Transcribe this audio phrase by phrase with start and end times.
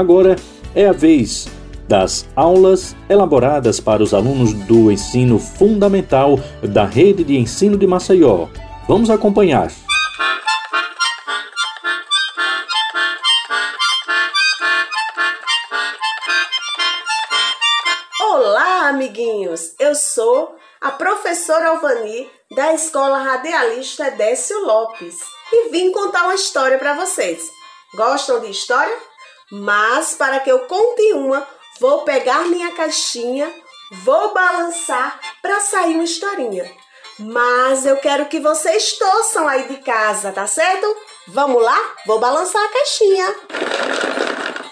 [0.00, 0.34] Agora
[0.74, 1.46] é a vez
[1.86, 8.48] das aulas elaboradas para os alunos do ensino fundamental da rede de ensino de Maceió.
[8.88, 9.70] Vamos acompanhar.
[18.22, 19.74] Olá, amiguinhos!
[19.78, 22.26] Eu sou a professora Alvani
[22.56, 25.16] da Escola Radialista Décio Lopes
[25.52, 27.42] e vim contar uma história para vocês.
[27.94, 29.09] Gostam de história?
[29.50, 31.46] Mas para que eu conte uma,
[31.80, 33.52] vou pegar minha caixinha,
[34.04, 36.70] vou balançar para sair uma historinha.
[37.18, 40.96] Mas eu quero que vocês torçam aí de casa, tá certo?
[41.28, 41.78] Vamos lá?
[42.06, 43.34] Vou balançar a caixinha.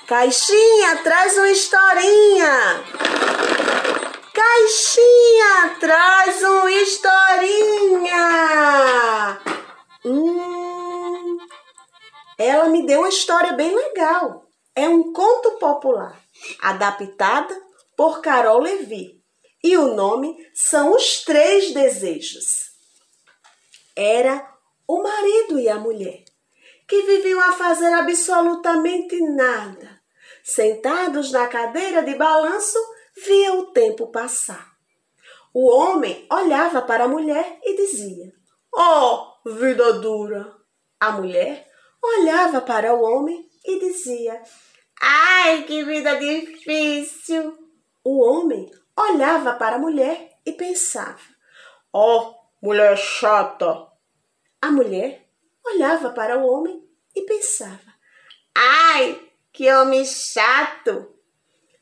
[0.07, 2.85] Caixinha, traz uma historinha.
[4.33, 8.19] Caixinha, traz uma historinha.
[10.05, 11.37] Hum,
[12.39, 14.48] ela me deu uma história bem legal.
[14.79, 16.17] É um conto popular,
[16.61, 17.53] adaptada
[17.97, 19.21] por Carol Levi.
[19.61, 22.71] E o nome são Os Três Desejos.
[23.97, 24.49] Era
[24.87, 26.23] o marido e a mulher,
[26.87, 30.01] que viviam a fazer absolutamente nada.
[30.45, 32.79] Sentados na cadeira de balanço,
[33.27, 34.77] via o tempo passar.
[35.53, 38.33] O homem olhava para a mulher e dizia:
[38.73, 40.57] Oh, vida dura!
[41.01, 41.67] A mulher
[42.01, 44.41] olhava para o homem e dizia:
[45.01, 47.57] Ai, que vida difícil!
[48.05, 51.21] O homem olhava para a mulher e pensava:
[51.93, 53.87] Oh, mulher chata!
[54.61, 55.29] A mulher
[55.65, 56.83] olhava para o homem
[57.15, 57.95] e pensava:
[58.55, 59.21] Ai,
[59.53, 61.15] que homem chato!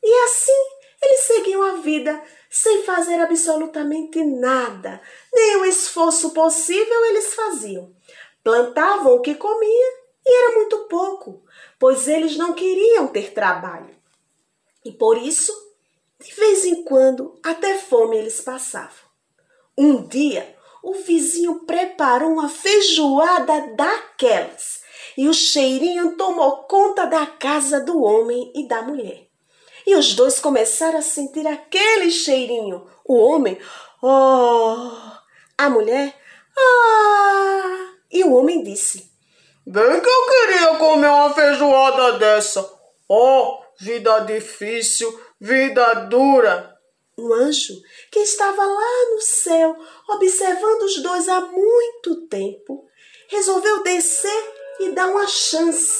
[0.03, 5.01] E assim eles seguiam a vida sem fazer absolutamente nada,
[5.33, 7.95] nem o esforço possível eles faziam.
[8.43, 9.91] Plantavam o que comiam
[10.25, 11.43] e era muito pouco,
[11.79, 13.95] pois eles não queriam ter trabalho.
[14.83, 15.53] E por isso,
[16.19, 19.07] de vez em quando, até fome eles passavam.
[19.77, 24.81] Um dia, o vizinho preparou uma feijoada daquelas
[25.17, 29.27] e o cheirinho tomou conta da casa do homem e da mulher.
[29.85, 32.87] E os dois começaram a sentir aquele cheirinho.
[33.05, 33.57] O homem,
[34.01, 34.91] oh,
[35.57, 36.13] a mulher,
[36.57, 39.09] ah, e o homem disse:
[39.69, 42.65] Bem que eu queria comer uma feijoada dessa.
[43.05, 46.73] Oh, vida difícil, vida dura.
[47.17, 47.73] O anjo,
[48.09, 49.75] que estava lá no céu,
[50.07, 52.85] observando os dois há muito tempo,
[53.27, 55.99] resolveu descer e dar uma chance.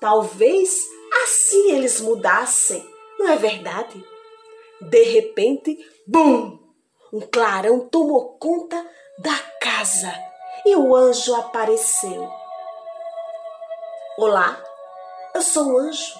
[0.00, 0.74] Talvez
[1.22, 2.82] assim eles mudassem,
[3.18, 4.02] não é verdade?
[4.80, 5.76] De repente,
[6.06, 6.58] bum!
[7.12, 10.14] Um clarão tomou conta da casa
[10.64, 12.43] e o anjo apareceu.
[14.16, 14.62] Olá,
[15.34, 16.14] eu sou um anjo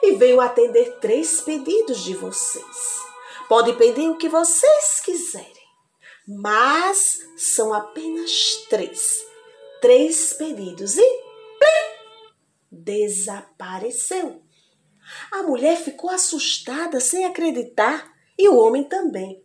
[0.00, 3.02] e venho atender três pedidos de vocês.
[3.48, 5.66] Pode pedir o que vocês quiserem,
[6.28, 9.26] mas são apenas três.
[9.80, 11.02] Três pedidos e
[11.58, 12.30] plim,
[12.70, 14.40] desapareceu.
[15.32, 19.44] A mulher ficou assustada sem acreditar e o homem também.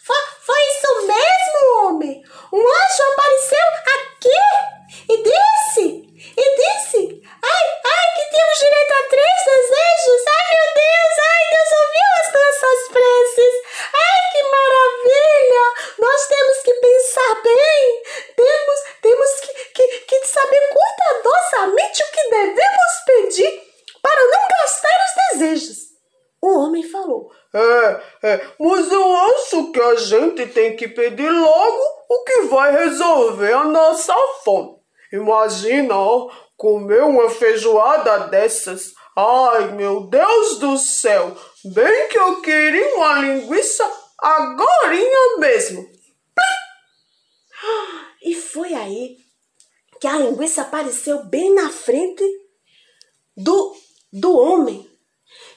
[0.00, 2.24] Foi, foi isso mesmo, homem?
[2.52, 7.19] Um anjo apareceu aqui e disse e disse:
[8.40, 10.22] temos direito a três desejos.
[10.26, 13.54] Ai, meu Deus, ai, Deus ouviu as nossas preces.
[13.92, 15.66] Ai, que maravilha!
[15.98, 18.02] Nós temos que pensar bem,
[18.36, 23.62] temos, temos que, que, que saber cuidadosamente o que devemos pedir
[24.00, 25.78] para não gastar os desejos.
[26.42, 31.82] O homem falou: É, é, mas eu acho que a gente tem que pedir logo
[32.08, 34.80] o que vai resolver a nossa fome.
[35.12, 38.92] Imagina, ó, comer uma feijoada dessas.
[39.16, 41.34] Ai, meu Deus do céu!
[41.64, 43.82] Bem que eu queria uma linguiça
[44.18, 45.90] agorinha mesmo.
[48.22, 49.16] E foi aí
[49.98, 52.22] que a linguiça apareceu bem na frente
[53.34, 53.74] do,
[54.12, 54.86] do homem.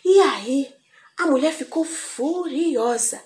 [0.05, 0.73] E aí
[1.19, 3.21] a mulher ficou furiosa.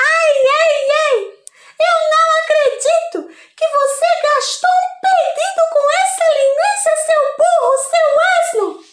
[0.00, 1.33] Ai, ai, ai!
[1.78, 8.84] Eu não acredito que você gastou um pedido com essa linguiça, seu burro, seu asno!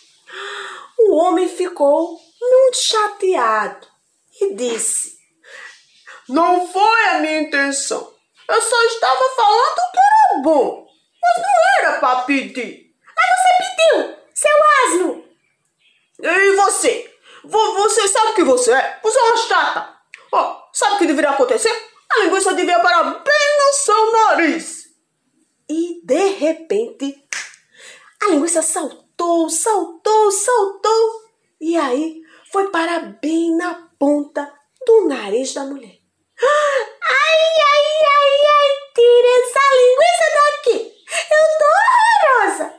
[1.00, 3.88] O homem ficou muito chateado
[4.39, 5.18] e disse:
[6.30, 8.13] Não foi a minha intenção.
[8.48, 10.88] Eu só estava falando que era bom,
[11.22, 12.94] mas não era para pedir.
[13.16, 15.31] Mas você pediu, seu asno!
[16.19, 17.12] E você?
[17.44, 19.00] Você sabe o que você é?
[19.01, 19.98] Você é uma chata.
[20.31, 21.90] Oh, sabe o que deveria acontecer?
[22.13, 24.86] A linguiça devia parar bem no seu nariz.
[25.69, 27.24] E de repente,
[28.22, 31.22] a linguiça saltou, saltou, saltou
[31.60, 32.22] e aí
[32.52, 34.52] foi parar bem na ponta
[34.86, 35.98] do nariz da mulher.
[36.44, 40.78] Ai, ai, ai, ai, tira essa linguiça daqui!
[41.31, 41.66] Eu tô
[42.42, 42.74] horrorosa!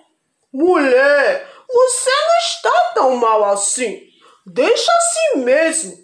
[0.52, 4.02] Mulher, você não está tão mal assim.
[4.46, 5.96] Deixa assim mesmo.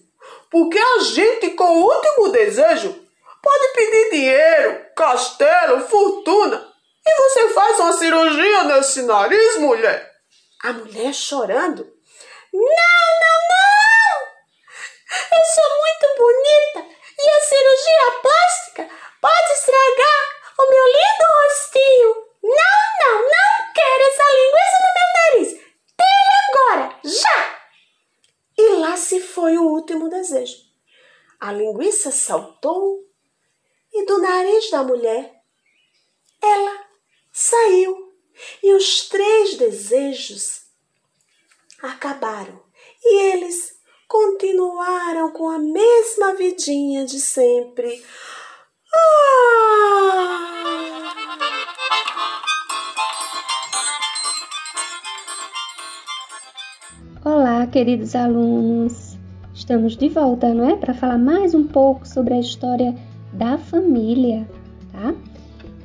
[0.51, 3.08] Porque a gente, com o último desejo,
[3.43, 6.73] pode pedir dinheiro, castelo, fortuna.
[7.07, 10.11] E você faz uma cirurgia nesse nariz, mulher?
[10.63, 11.85] A mulher chorando.
[12.53, 14.29] Não, não, não!
[15.11, 18.89] Eu sou muito bonita e a cirurgia plástica
[19.21, 22.15] pode estragar o meu lindo rostinho.
[22.43, 25.51] Não, não, não quero essa linguiça no meu nariz.
[25.97, 27.59] Tire agora, já!
[28.59, 30.57] E lá se foi o último desejo.
[31.41, 33.08] A linguiça saltou
[33.93, 35.39] e do nariz da mulher
[36.43, 36.85] ela
[37.33, 38.13] saiu
[38.63, 40.63] e os três desejos
[41.83, 42.61] acabaram
[43.03, 48.03] e eles continuaram com a mesma vidinha de sempre.
[48.95, 50.49] Ah!
[57.25, 59.19] Olá, queridos alunos!
[59.53, 60.77] Estamos de volta, não é?
[60.77, 62.95] Para falar mais um pouco sobre a história
[63.33, 64.49] da família,
[64.93, 65.15] tá?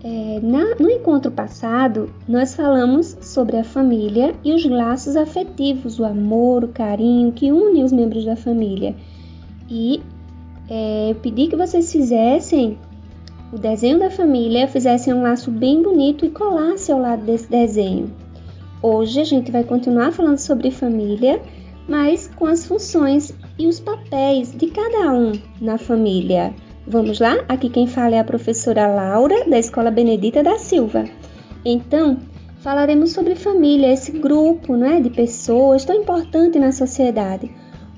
[0.03, 6.03] É, na, no encontro passado, nós falamos sobre a família e os laços afetivos, o
[6.03, 8.93] amor, o carinho que unem os membros da família.
[9.69, 10.01] E
[10.69, 12.77] é, eu pedi que vocês fizessem
[13.53, 18.11] o desenho da família, fizessem um laço bem bonito e colassem ao lado desse desenho.
[18.81, 21.41] Hoje a gente vai continuar falando sobre família,
[21.87, 25.31] mas com as funções e os papéis de cada um
[25.61, 26.53] na família.
[26.85, 27.45] Vamos lá?
[27.47, 31.05] Aqui quem fala é a professora Laura, da Escola Benedita da Silva.
[31.63, 32.17] Então,
[32.57, 37.49] falaremos sobre família, esse grupo não é, de pessoas tão importante na sociedade.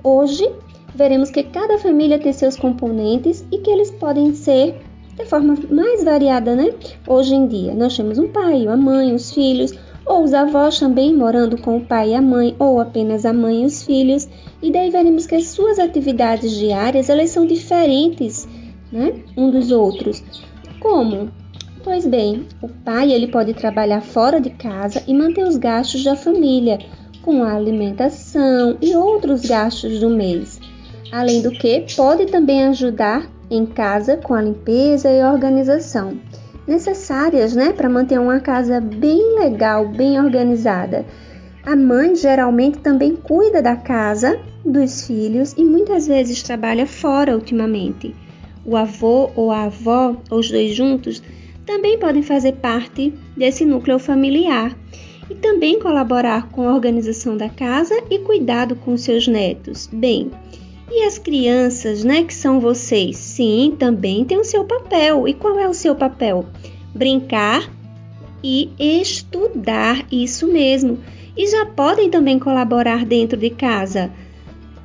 [0.03, 0.47] Hoje,
[0.93, 4.79] veremos que cada família tem seus componentes e que eles podem ser
[5.17, 6.71] de forma mais variada, né?
[7.07, 9.73] Hoje em dia, nós temos um pai, uma mãe, os filhos,
[10.05, 13.63] ou os avós também morando com o pai e a mãe, ou apenas a mãe
[13.63, 14.27] e os filhos.
[14.61, 18.47] E daí veremos que as suas atividades diárias, elas são diferentes
[18.91, 20.23] né, um dos outros.
[20.79, 21.29] Como?
[21.83, 26.15] Pois bem, o pai ele pode trabalhar fora de casa e manter os gastos da
[26.15, 26.79] família,
[27.21, 30.59] com a alimentação e outros gastos do mês.
[31.11, 36.19] Além do que, pode também ajudar em casa com a limpeza e organização,
[36.67, 41.05] necessárias né, para manter uma casa bem legal, bem organizada.
[41.63, 48.15] A mãe geralmente também cuida da casa, dos filhos e muitas vezes trabalha fora ultimamente
[48.65, 51.21] o avô ou a avó, ou os dois juntos,
[51.65, 54.75] também podem fazer parte desse núcleo familiar
[55.29, 59.89] e também colaborar com a organização da casa e cuidado com seus netos.
[59.91, 60.31] Bem,
[60.91, 63.17] e as crianças, né, que são vocês?
[63.17, 65.27] Sim, também têm o seu papel.
[65.27, 66.45] E qual é o seu papel?
[66.93, 67.69] Brincar
[68.43, 70.99] e estudar, isso mesmo.
[71.35, 74.11] E já podem também colaborar dentro de casa.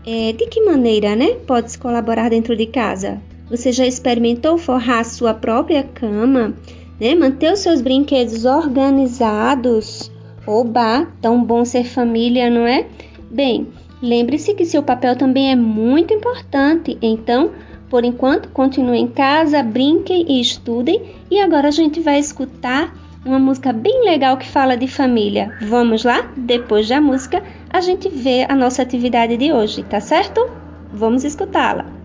[0.07, 1.35] É, de que maneira, né?
[1.47, 3.21] Pode-se colaborar dentro de casa?
[3.51, 6.55] Você já experimentou forrar sua própria cama?
[7.01, 7.17] Né?
[7.17, 10.11] Manter os seus brinquedos organizados?
[10.47, 12.87] Oba, tão bom ser família, não é?
[13.29, 13.67] Bem,
[14.01, 16.97] lembre-se que seu papel também é muito importante.
[17.03, 17.51] Então,
[17.89, 21.03] por enquanto, continue em casa, brinquem e estudem.
[21.29, 22.95] E agora a gente vai escutar
[23.27, 25.53] uma música bem legal que fala de família.
[25.63, 26.31] Vamos lá?
[26.37, 30.49] Depois da música, a gente vê a nossa atividade de hoje, tá certo?
[30.93, 32.00] Vamos escutá-la.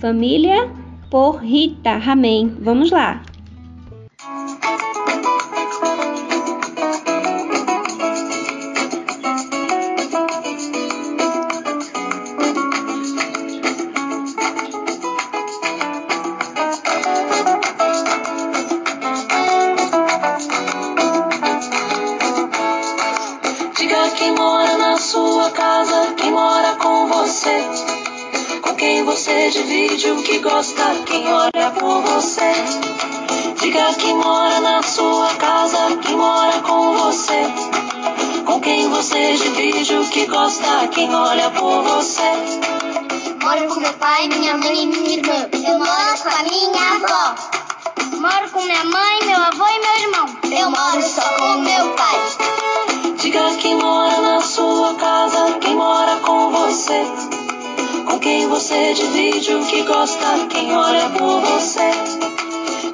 [0.00, 0.70] Família
[1.10, 2.56] por Rita Ramen.
[2.60, 3.22] Vamos lá.
[29.88, 32.52] O que gosta, quem olha por você.
[33.60, 37.46] Diga quem mora na sua casa, quem mora com você.
[38.44, 42.30] Com quem você divide o que gosta, quem olha por você.
[43.42, 45.48] Moro com meu pai, minha mãe e minha irmã.
[45.52, 47.34] Eu moro com a minha avó.
[48.20, 50.38] Moro com minha mãe, meu avô e meu irmão.
[50.44, 53.16] Eu moro só com meu pai.
[53.16, 57.27] Diga quem mora na sua casa, quem mora com você.
[58.06, 61.90] Com quem você divide o que gosta, quem olha por você.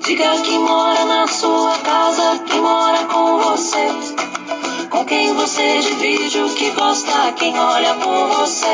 [0.05, 3.89] Diga quem mora na sua casa, quem mora com você.
[4.91, 8.67] Com quem você divide o que gosta, quem olha por você.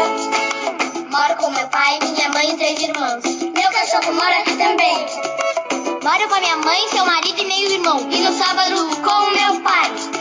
[1.11, 3.25] Moro com meu pai, minha mãe e três irmãos.
[3.25, 5.07] Meu cachorro mora aqui também.
[6.03, 8.09] Moro com a minha mãe, seu marido e meu irmão.
[8.11, 10.20] E no sábado com meu pai.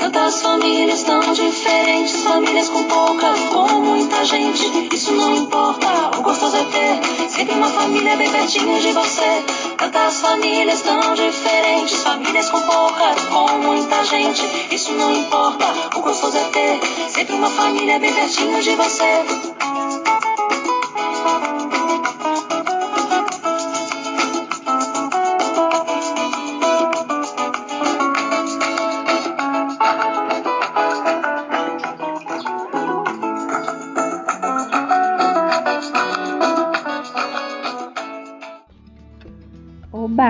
[0.00, 4.88] Tantas famílias tão diferentes, famílias com pouca, com muita gente.
[4.94, 9.44] Isso não importa, o gostoso é ter sempre uma família bem pertinho de você.
[9.76, 14.42] Tantas famílias tão diferentes, famílias com pouca, com muita gente.
[14.74, 16.80] Isso não importa, o gostoso é ter
[17.10, 19.49] sempre uma família bem pertinho de você.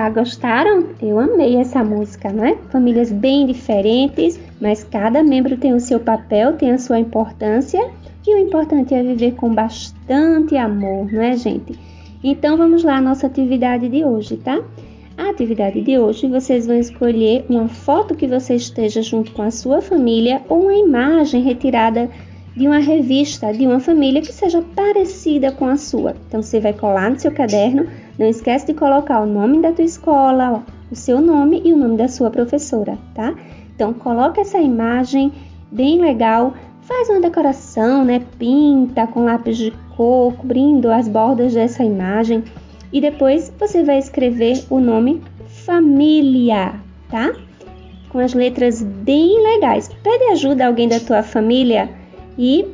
[0.09, 0.87] Gostaram?
[1.01, 2.55] Eu amei essa música, não é?
[2.69, 7.79] Famílias bem diferentes, mas cada membro tem o seu papel, tem a sua importância,
[8.25, 11.77] e o importante é viver com bastante amor, não é, gente?
[12.23, 14.61] Então vamos lá à nossa atividade de hoje, tá?
[15.17, 19.51] A atividade de hoje vocês vão escolher uma foto que você esteja junto com a
[19.51, 22.09] sua família ou uma imagem retirada
[22.55, 26.15] de uma revista de uma família que seja parecida com a sua.
[26.27, 27.87] Então você vai colar no seu caderno,
[28.19, 31.97] não esquece de colocar o nome da tua escola, o seu nome e o nome
[31.97, 33.33] da sua professora, tá?
[33.73, 35.31] Então coloca essa imagem
[35.71, 38.21] bem legal, faz uma decoração, né?
[38.37, 42.43] Pinta com lápis de cor, cobrindo as bordas dessa imagem
[42.91, 46.73] e depois você vai escrever o nome família,
[47.09, 47.31] tá?
[48.09, 49.89] Com as letras bem legais.
[50.03, 52.00] Pede ajuda a alguém da tua família
[52.37, 52.67] e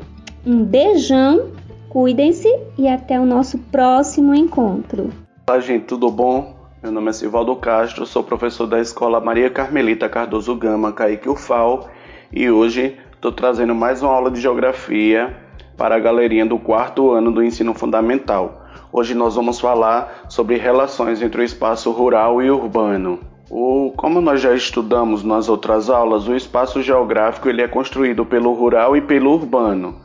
[0.45, 1.51] um beijão,
[1.89, 2.47] cuidem-se
[2.77, 5.09] e até o nosso próximo encontro.
[5.49, 6.55] Olá, gente, tudo bom?
[6.81, 11.89] Meu nome é Silvaldo Castro, sou professor da Escola Maria Carmelita Cardoso Gama, Caíque UFAL,
[12.31, 15.35] e hoje estou trazendo mais uma aula de Geografia
[15.75, 18.65] para a galerinha do quarto ano do ensino fundamental.
[18.91, 23.19] Hoje nós vamos falar sobre relações entre o espaço rural e urbano.
[23.49, 28.51] O, como nós já estudamos nas outras aulas, o espaço geográfico ele é construído pelo
[28.51, 30.01] rural e pelo urbano,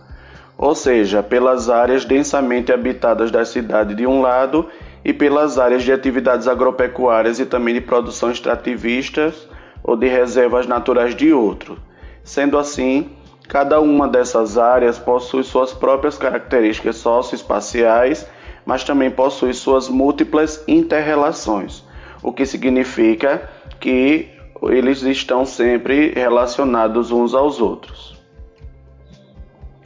[0.57, 4.69] ou seja, pelas áreas densamente habitadas da cidade de um lado
[5.05, 9.49] e pelas áreas de atividades agropecuárias e também de produção extrativistas
[9.83, 11.79] ou de reservas naturais de outro.
[12.23, 13.11] Sendo assim,
[13.49, 18.25] cada uma dessas áreas possui suas próprias características socioespaciais,
[18.65, 21.82] mas também possui suas múltiplas interrelações
[22.23, 23.49] o que significa
[23.81, 24.31] que
[24.63, 28.21] eles estão sempre relacionados uns aos outros.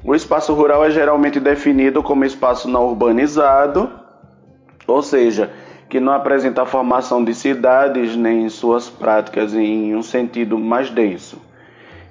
[0.04, 3.90] O espaço rural é geralmente definido como espaço não urbanizado,
[4.86, 5.50] ou seja,
[5.88, 11.40] que não apresenta a formação de cidades nem suas práticas em um sentido mais denso,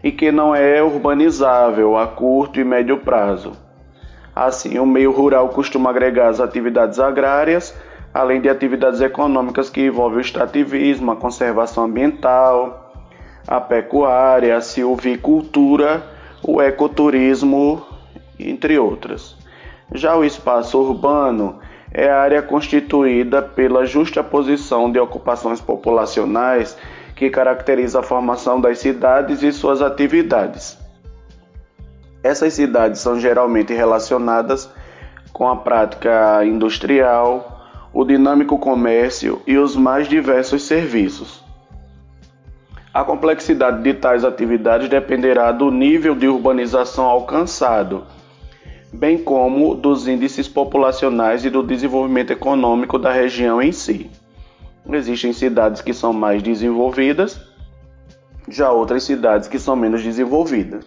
[0.04, 3.54] e que não é urbanizável a curto e médio prazo.
[4.36, 7.74] Assim, o meio rural costuma agregar as atividades agrárias
[8.16, 12.94] além de atividades econômicas que envolvem o extrativismo, a conservação ambiental,
[13.46, 16.02] a pecuária, a silvicultura,
[16.42, 17.86] o ecoturismo,
[18.40, 19.36] entre outras.
[19.94, 21.60] Já o espaço urbano
[21.92, 26.78] é a área constituída pela justa posição de ocupações populacionais
[27.18, 30.78] que caracteriza a formação das cidades e suas atividades.
[32.24, 34.72] Essas cidades são geralmente relacionadas
[35.34, 37.55] com a prática industrial,
[37.96, 41.42] o dinâmico comércio e os mais diversos serviços.
[42.94, 48.04] A complexidade de tais atividades dependerá do nível de urbanização alcançado,
[48.92, 54.12] bem como dos índices populacionais e do desenvolvimento econômico da região em si.
[54.92, 57.40] Existem cidades que são mais desenvolvidas,
[58.50, 60.86] já outras cidades que são menos desenvolvidas.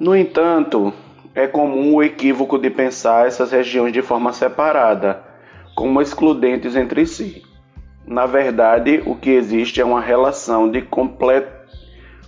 [0.00, 0.94] No entanto,
[1.34, 5.22] é comum o equívoco de pensar essas regiões de forma separada,
[5.74, 7.42] como excludentes entre si.
[8.06, 10.86] Na verdade, o que existe é uma relação de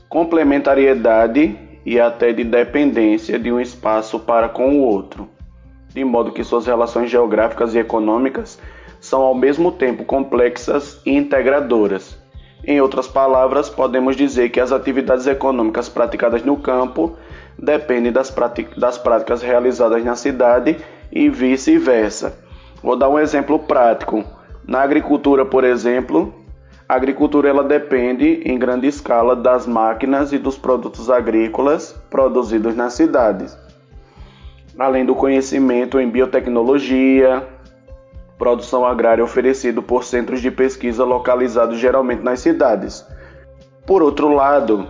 [0.08, 5.28] complementariedade e até de dependência de um espaço para com o outro,
[5.92, 8.58] de modo que suas relações geográficas e econômicas
[9.00, 12.16] são ao mesmo tempo complexas e integradoras.
[12.66, 17.14] Em outras palavras, podemos dizer que as atividades econômicas praticadas no campo
[17.58, 18.34] depende das,
[18.76, 20.76] das práticas realizadas na cidade
[21.10, 22.38] e vice-versa.
[22.82, 24.24] Vou dar um exemplo prático.
[24.66, 26.34] Na agricultura, por exemplo,
[26.88, 32.92] a agricultura ela depende em grande escala das máquinas e dos produtos agrícolas produzidos nas
[32.92, 33.56] cidades.
[34.78, 37.46] Além do conhecimento em biotecnologia,
[38.36, 43.06] produção agrária oferecido por centros de pesquisa localizados geralmente nas cidades.
[43.86, 44.86] Por outro lado,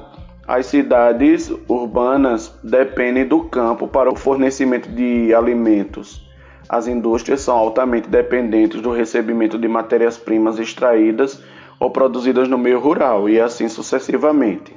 [0.47, 6.23] as cidades urbanas dependem do campo para o fornecimento de alimentos.
[6.69, 11.43] As indústrias são altamente dependentes do recebimento de matérias-primas extraídas
[11.81, 14.77] ou produzidas no meio rural e assim sucessivamente.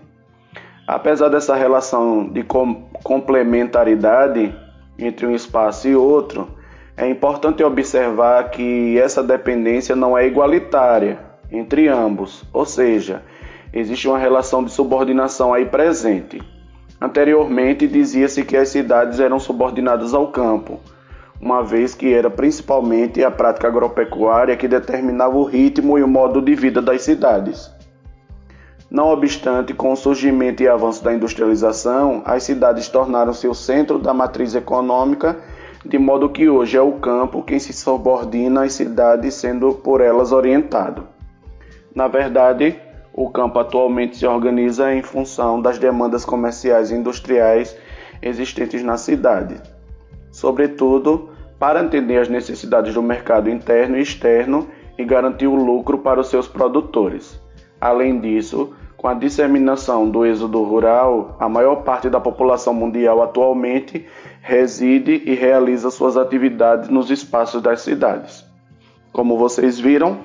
[0.88, 4.56] Apesar dessa relação de com complementaridade
[4.98, 6.48] entre um espaço e outro,
[6.96, 11.20] é importante observar que essa dependência não é igualitária
[11.52, 13.22] entre ambos, ou seja,
[13.74, 16.42] existe uma relação de subordinação aí presente.
[17.00, 20.80] Anteriormente dizia-se que as cidades eram subordinadas ao campo,
[21.40, 26.42] uma vez que era principalmente a prática agropecuária que determinava o ritmo e o modo
[26.42, 27.72] de vida das cidades.
[28.90, 34.14] Não obstante, com o surgimento e avanço da industrialização, as cidades tornaram-se o centro da
[34.14, 35.38] matriz econômica,
[35.86, 40.32] de modo que hoje é o campo quem se subordina às cidades, sendo por elas
[40.32, 41.08] orientado.
[41.94, 42.78] Na verdade,
[43.18, 47.76] o campo atualmente se organiza em função das demandas comerciais e industriais
[48.22, 49.62] existentes na cidade
[50.38, 56.20] sobretudo para entender as necessidades do mercado interno e externo e garantir o lucro para
[56.20, 57.42] os seus produtores.
[57.82, 64.06] Além disso, com a disseminação do êxodo rural, a maior parte da população mundial atualmente
[64.42, 68.46] reside e realiza suas atividades nos espaços das cidades.
[69.12, 70.20] Como vocês viram,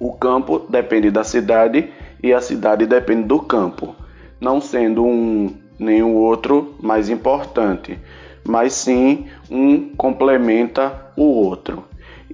[0.00, 1.92] o campo depende da cidade
[2.22, 3.94] e a cidade depende do campo,
[4.40, 7.98] não sendo um nem o outro mais importante
[8.44, 11.84] mas sim um complementa o outro.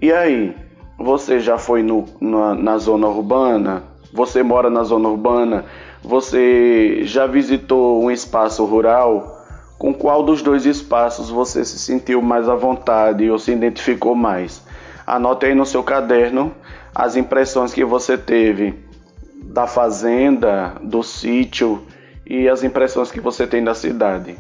[0.01, 0.55] E aí,
[0.99, 3.83] você já foi no, na, na zona urbana?
[4.13, 5.65] Você mora na zona urbana?
[6.03, 9.35] Você já visitou um espaço rural?
[9.79, 14.63] Com qual dos dois espaços você se sentiu mais à vontade ou se identificou mais?
[15.07, 16.53] Anote aí no seu caderno
[16.99, 18.75] as impressões que você teve
[19.45, 21.87] da fazenda, do sítio
[22.27, 24.37] e as impressões que você tem da cidade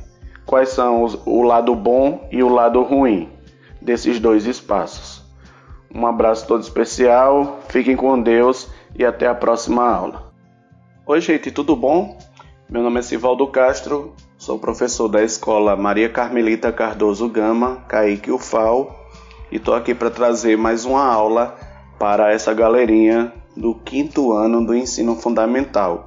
[0.46, 3.28] quais são os, o lado bom e o lado ruim
[3.82, 5.22] desses dois espaços.
[5.92, 10.32] Um abraço todo especial, fiquem com Deus e até a próxima aula.
[11.04, 12.16] Oi, gente, tudo bom?
[12.68, 18.94] Meu nome é Sivaldo Castro, sou professor da escola Maria Carmelita Cardoso Gama, Kaique UFAL,
[19.50, 21.56] e estou aqui para trazer mais uma aula
[21.98, 26.06] para essa galerinha do quinto ano do ensino fundamental.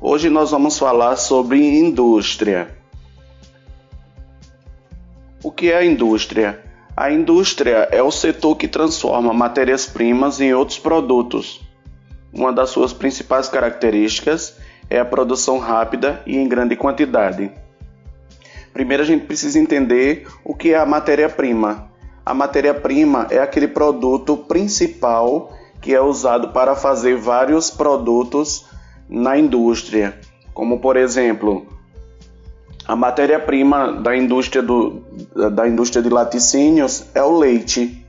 [0.00, 2.76] Hoje nós vamos falar sobre indústria.
[5.42, 6.62] O que é a indústria?
[6.96, 11.60] A indústria é o setor que transforma matérias-primas em outros produtos.
[12.32, 14.56] Uma das suas principais características
[14.88, 17.50] é a produção rápida e em grande quantidade.
[18.72, 21.90] Primeiro a gente precisa entender o que é a matéria-prima.
[22.24, 28.64] A matéria-prima é aquele produto principal que é usado para fazer vários produtos
[29.08, 30.18] na indústria,
[30.54, 31.66] como por exemplo,
[32.86, 35.02] a matéria-prima da indústria do,
[35.52, 38.02] da indústria de laticínios é o leite.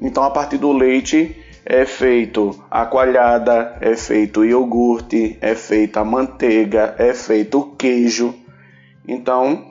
[0.00, 6.04] Então, a partir do leite é feito a coalhada, é feito iogurte, é feita a
[6.04, 8.34] manteiga, é feito o queijo.
[9.06, 9.64] Então,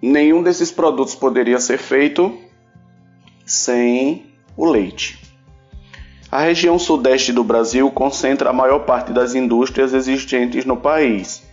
[0.00, 2.44] nenhum desses produtos poderia ser feito
[3.44, 4.26] sem
[4.56, 5.18] o leite.
[6.30, 11.44] A região sudeste do Brasil concentra a maior parte das indústrias existentes no país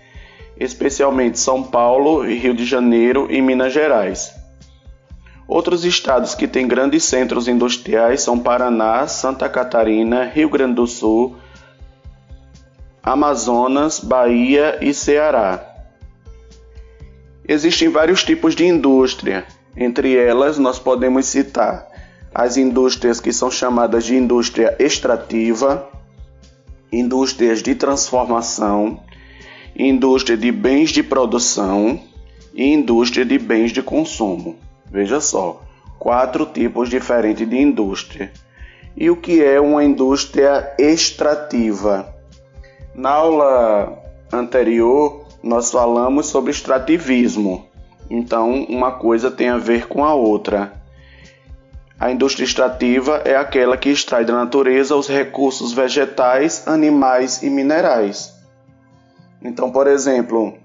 [0.63, 4.31] especialmente São Paulo, Rio de Janeiro e Minas Gerais.
[5.47, 11.35] Outros estados que têm grandes centros industriais são Paraná, Santa Catarina, Rio Grande do Sul,
[13.01, 15.65] Amazonas, Bahia e Ceará.
[17.47, 19.45] Existem vários tipos de indústria.
[19.75, 21.87] Entre elas, nós podemos citar
[22.33, 25.89] as indústrias que são chamadas de indústria extrativa,
[26.91, 28.99] indústrias de transformação,
[29.75, 31.99] indústria de bens de produção
[32.53, 34.57] e indústria de bens de consumo.
[34.89, 35.61] Veja só,
[35.97, 38.31] quatro tipos diferentes de indústria.
[38.95, 42.13] E o que é uma indústria extrativa?
[42.93, 43.97] Na aula
[44.33, 47.70] anterior, nós falamos sobre extrativismo.
[48.13, 50.73] Então, uma coisa tem a ver com a outra.
[51.97, 58.33] A indústria extrativa é aquela que extrai da natureza os recursos vegetais, animais e minerais.
[59.41, 60.55] Então, por exemplo,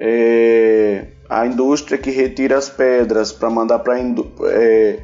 [0.00, 4.98] é, a indústria que retira as pedras para mandar para é,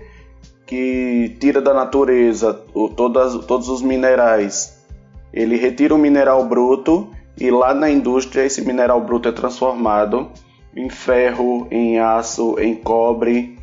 [0.67, 4.83] que tira da natureza o, todas, todos os minerais,
[5.31, 10.31] ele retira o mineral bruto e lá na indústria esse mineral bruto é transformado
[10.75, 13.59] em ferro, em aço, em cobre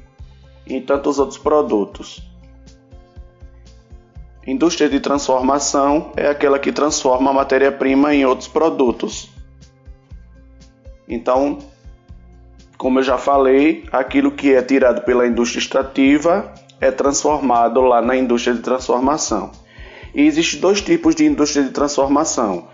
[0.66, 2.28] e tantos outros produtos.
[4.46, 9.30] Indústria de transformação é aquela que transforma a matéria-prima em outros produtos.
[11.08, 11.60] Então,
[12.78, 18.16] como eu já falei, aquilo que é tirado pela indústria extrativa é transformado lá na
[18.16, 19.52] indústria de transformação.
[20.16, 22.68] E existem dois tipos de indústria de transformação: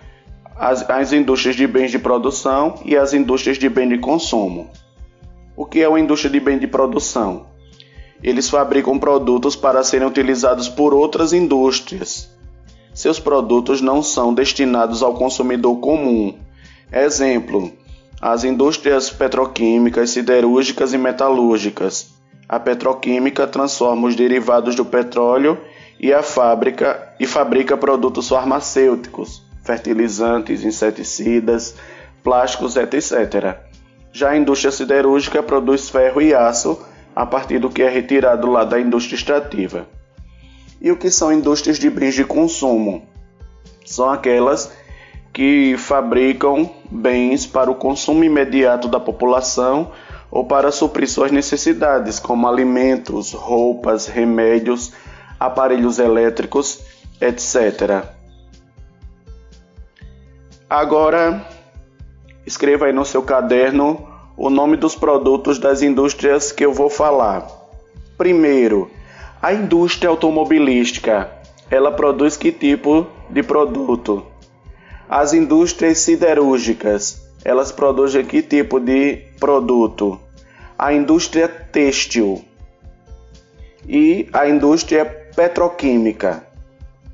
[0.56, 4.70] as, as indústrias de bens de produção e as indústrias de bem de consumo.
[5.56, 7.46] O que é uma indústria de bem de produção?
[8.24, 12.30] Eles fabricam produtos para serem utilizados por outras indústrias.
[12.94, 16.34] Seus produtos não são destinados ao consumidor comum.
[16.92, 17.72] Exemplo:
[18.22, 22.14] as indústrias petroquímicas, siderúrgicas e metalúrgicas.
[22.48, 25.58] A petroquímica transforma os derivados do petróleo
[26.00, 31.76] e a fábrica e fabrica produtos farmacêuticos, fertilizantes, inseticidas,
[32.24, 33.58] plásticos, etc.
[34.14, 36.80] Já a indústria siderúrgica produz ferro e aço
[37.16, 39.88] a partir do que é retirado lá da indústria extrativa.
[40.80, 43.04] E o que são indústrias de bens de consumo?
[43.86, 44.72] São aquelas
[45.34, 49.92] que fabricam bens para o consumo imediato da população
[50.30, 54.94] ou para suprir suas necessidades, como alimentos, roupas, remédios,
[55.40, 56.82] aparelhos elétricos,
[57.20, 58.15] etc.
[60.70, 61.46] Agora,
[62.44, 67.48] escreva aí no seu caderno o nome dos produtos das indústrias que eu vou falar.
[68.18, 68.90] Primeiro,
[69.40, 71.30] a indústria automobilística.
[71.70, 74.26] Ela produz que tipo de produto?
[75.08, 77.24] As indústrias siderúrgicas.
[77.44, 80.20] Elas produzem que tipo de produto?
[80.78, 82.44] A indústria têxtil
[83.88, 86.44] e a indústria petroquímica.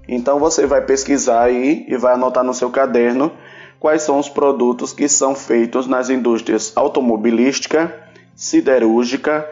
[0.08, 3.32] Então você vai pesquisar aí e vai anotar no seu caderno
[3.80, 7.94] quais são os produtos que são feitos nas indústrias automobilística,
[8.36, 9.48] siderúrgica,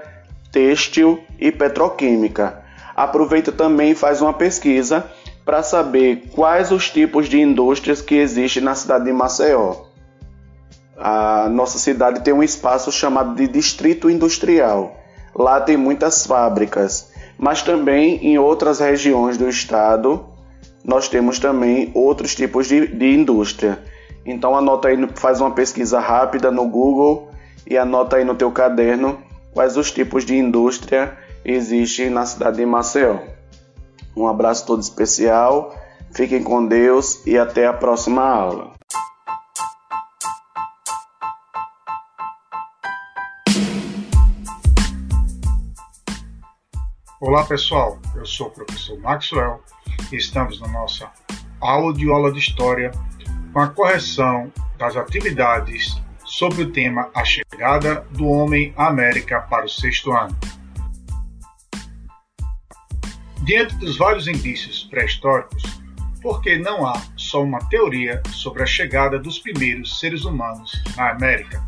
[0.52, 2.64] têxtil e petroquímica.
[2.96, 5.06] Aproveita também e faz uma pesquisa
[5.46, 9.78] para saber quais os tipos de indústrias que existem na cidade de Maceió.
[10.96, 14.96] A nossa cidade tem um espaço chamado de Distrito Industrial.
[15.34, 20.29] Lá tem muitas fábricas, mas também em outras regiões do estado
[20.84, 23.80] nós temos também outros tipos de, de indústria.
[24.26, 27.30] Então anota aí, faz uma pesquisa rápida no Google
[27.66, 29.20] e anota aí no teu caderno
[29.54, 33.18] quais os tipos de indústria existem na cidade de Maceió.
[34.16, 35.76] Um abraço todo especial,
[36.12, 38.79] fiquem com Deus e até a próxima aula.
[47.22, 49.62] Olá pessoal, eu sou o professor Maxwell
[50.10, 51.12] e estamos na nossa
[51.60, 52.08] aula de
[52.40, 52.92] História
[53.52, 59.66] com a correção das atividades sobre o tema A Chegada do Homem à América para
[59.66, 60.34] o sexto ano.
[63.44, 65.62] Diante dos vários indícios pré-históricos,
[66.22, 71.10] por que não há só uma teoria sobre a chegada dos primeiros seres humanos na
[71.10, 71.62] América?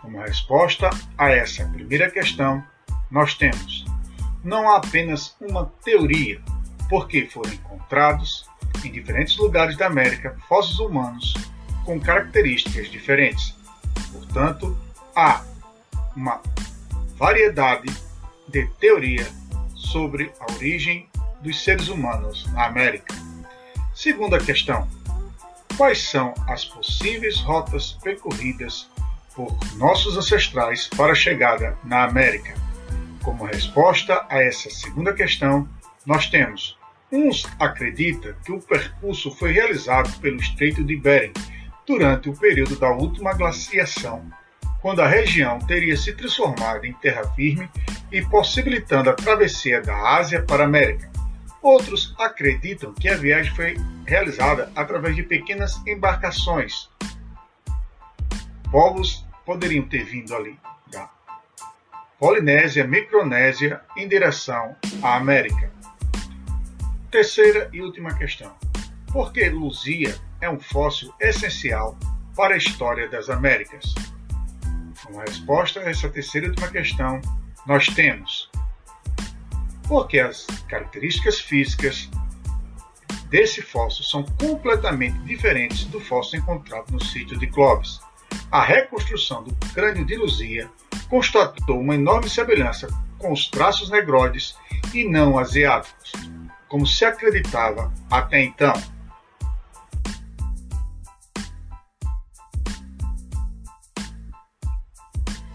[0.00, 2.64] Como resposta a essa primeira questão,
[3.10, 3.84] nós temos
[4.44, 6.40] não há apenas uma teoria,
[6.88, 8.46] porque foram encontrados
[8.84, 11.34] em diferentes lugares da América fósseis humanos
[11.84, 13.54] com características diferentes.
[14.12, 14.76] Portanto,
[15.16, 15.42] há
[16.14, 16.40] uma
[17.16, 17.92] variedade
[18.48, 19.26] de teoria
[19.74, 21.08] sobre a origem
[21.40, 23.14] dos seres humanos na América.
[23.94, 24.86] Segunda questão:
[25.76, 28.90] quais são as possíveis rotas percorridas
[29.34, 32.63] por nossos ancestrais para a chegada na América?
[33.24, 35.66] Como resposta a essa segunda questão,
[36.06, 36.76] nós temos
[37.10, 41.32] Uns acreditam que o percurso foi realizado pelo Estreito de Bering
[41.86, 44.28] durante o período da última glaciação,
[44.82, 47.70] quando a região teria se transformado em terra firme
[48.10, 51.08] e possibilitando a travessia da Ásia para a América.
[51.62, 56.90] Outros acreditam que a viagem foi realizada através de pequenas embarcações.
[58.72, 60.58] Povos poderiam ter vindo ali
[62.24, 65.70] Polinésia, Micronésia em direção à América.
[67.10, 68.56] Terceira e última questão.
[69.12, 71.98] Por que Luzia é um fóssil essencial
[72.34, 73.94] para a história das Américas?
[75.02, 77.20] Como resposta a essa terceira e última questão,
[77.66, 78.50] nós temos
[79.86, 82.08] porque as características físicas
[83.28, 88.00] desse fóssil são completamente diferentes do fóssil encontrado no sítio de Clovis.
[88.50, 90.70] A reconstrução do crânio de Luzia
[91.08, 94.56] constatou uma enorme semelhança com os traços negroides
[94.92, 96.12] e não asiáticos
[96.74, 98.72] como se acreditava até então.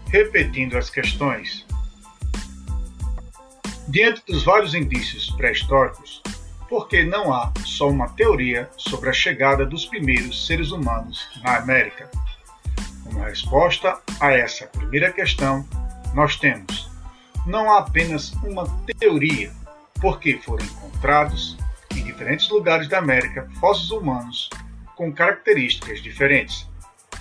[0.08, 1.66] Repetindo as questões.
[3.86, 6.22] Diante dos vários indícios pré-históricos,
[6.70, 12.10] porque não há só uma teoria sobre a chegada dos primeiros seres humanos na América.
[13.10, 15.66] Como resposta a essa primeira questão,
[16.14, 16.90] nós temos
[17.46, 18.66] não há apenas uma
[18.98, 19.50] teoria,
[20.00, 21.56] porque foram encontrados
[21.94, 24.48] em diferentes lugares da América fósseis humanos
[24.94, 26.68] com características diferentes.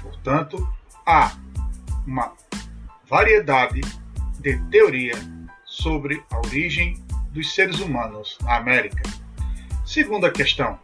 [0.01, 0.67] Portanto,
[1.05, 1.35] há
[2.05, 2.33] uma
[3.09, 3.81] variedade
[4.39, 5.15] de teoria
[5.65, 9.01] sobre a origem dos seres humanos na América.
[9.85, 10.77] Segunda questão: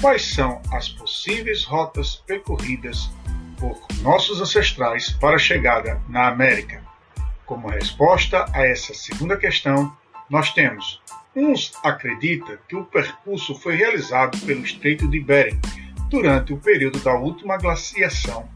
[0.00, 3.10] quais são as possíveis rotas percorridas
[3.62, 6.82] por nossos ancestrais para a chegada na América?
[7.46, 9.96] Como resposta a essa segunda questão,
[10.28, 11.00] nós temos
[11.34, 15.60] uns acreditam que o percurso foi realizado pelo Estreito de Bering
[16.10, 18.48] durante o período da última glaciação,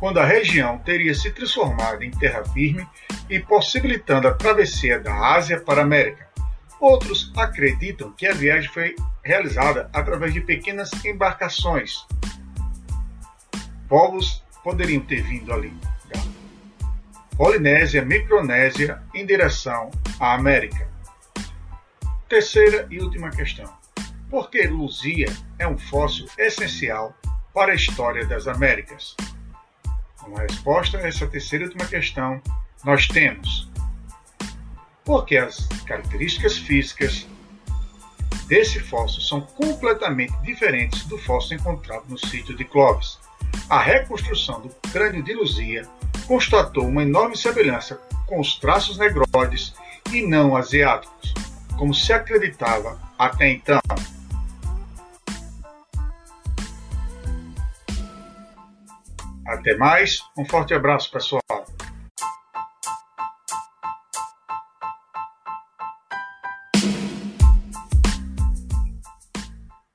[0.00, 2.88] quando a região teria se transformado em terra firme
[3.28, 6.26] e possibilitando a travessia da Ásia para a América.
[6.80, 12.06] Outros acreditam que a viagem foi realizada através de pequenas embarcações.
[13.88, 15.72] Povos poderiam ter vindo ali
[17.36, 20.88] Polinésia, Micronésia, em direção à América.
[22.28, 23.72] Terceira e última questão.
[24.28, 25.28] Por que Luzia
[25.60, 27.14] é um fóssil essencial
[27.54, 29.14] para a história das Américas?
[30.18, 32.42] Como resposta a essa terceira e última questão,
[32.84, 33.70] nós temos
[35.04, 37.24] porque as características físicas
[38.48, 43.24] desse fóssil são completamente diferentes do fóssil encontrado no sítio de Clovis.
[43.68, 45.86] A reconstrução do crânio de Luzia
[46.26, 49.74] constatou uma enorme semelhança com os traços negroides
[50.12, 51.34] e não asiáticos,
[51.76, 53.80] como se acreditava até então.
[59.46, 61.42] Até mais, um forte abraço, pessoal.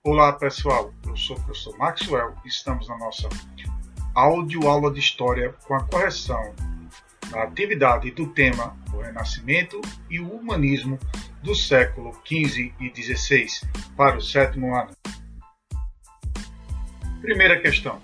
[0.03, 3.27] Olá pessoal, eu sou o professor Maxwell e estamos na nossa
[4.15, 6.55] áudio aula de História com a correção
[7.29, 10.97] da atividade do tema o Renascimento e o Humanismo
[11.43, 13.47] do século XV e XVI
[13.97, 14.91] para o sétimo ano.
[17.21, 18.01] Primeira questão.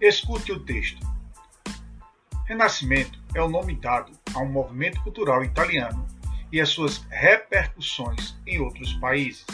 [0.00, 1.06] Escute o texto.
[2.46, 6.04] Renascimento é o nome dado a um movimento cultural italiano
[6.50, 9.46] e as suas repercussões em outros países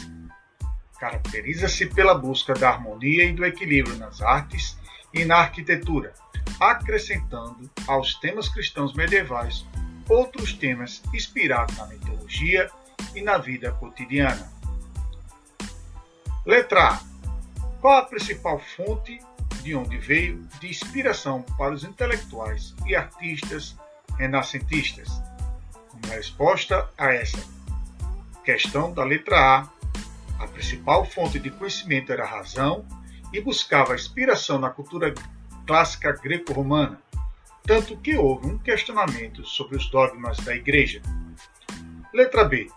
[0.99, 4.79] Caracteriza-se pela busca da harmonia e do equilíbrio nas artes
[5.13, 6.15] e na arquitetura,
[6.61, 9.67] acrescentando aos temas cristãos medievais
[10.09, 12.71] outros temas inspirados na mitologia
[13.15, 14.51] e na vida cotidiana.
[16.45, 17.01] Letra A.
[17.81, 19.21] Qual a principal fonte
[19.63, 23.77] de onde veio de inspiração para os intelectuais e artistas
[24.17, 25.09] renascentistas?
[25.89, 27.39] Como resposta a essa
[28.45, 29.76] questão da letra A,
[30.39, 32.87] a principal fonte de conhecimento era a razão
[33.33, 35.13] e buscava inspiração na cultura
[35.67, 37.01] clássica greco-romana,
[37.65, 41.03] tanto que houve um questionamento sobre os dogmas da Igreja.
[42.13, 42.71] Letra B.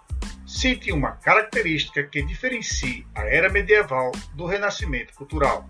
[0.45, 5.69] Cite uma característica que diferencie a era medieval do renascimento cultural.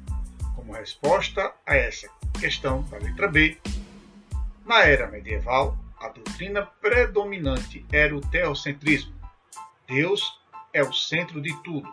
[0.55, 3.57] Como resposta a essa questão da letra B,
[4.65, 9.13] na era medieval, a doutrina predominante era o teocentrismo.
[9.85, 10.38] Deus
[10.73, 11.87] é o centro de tudo.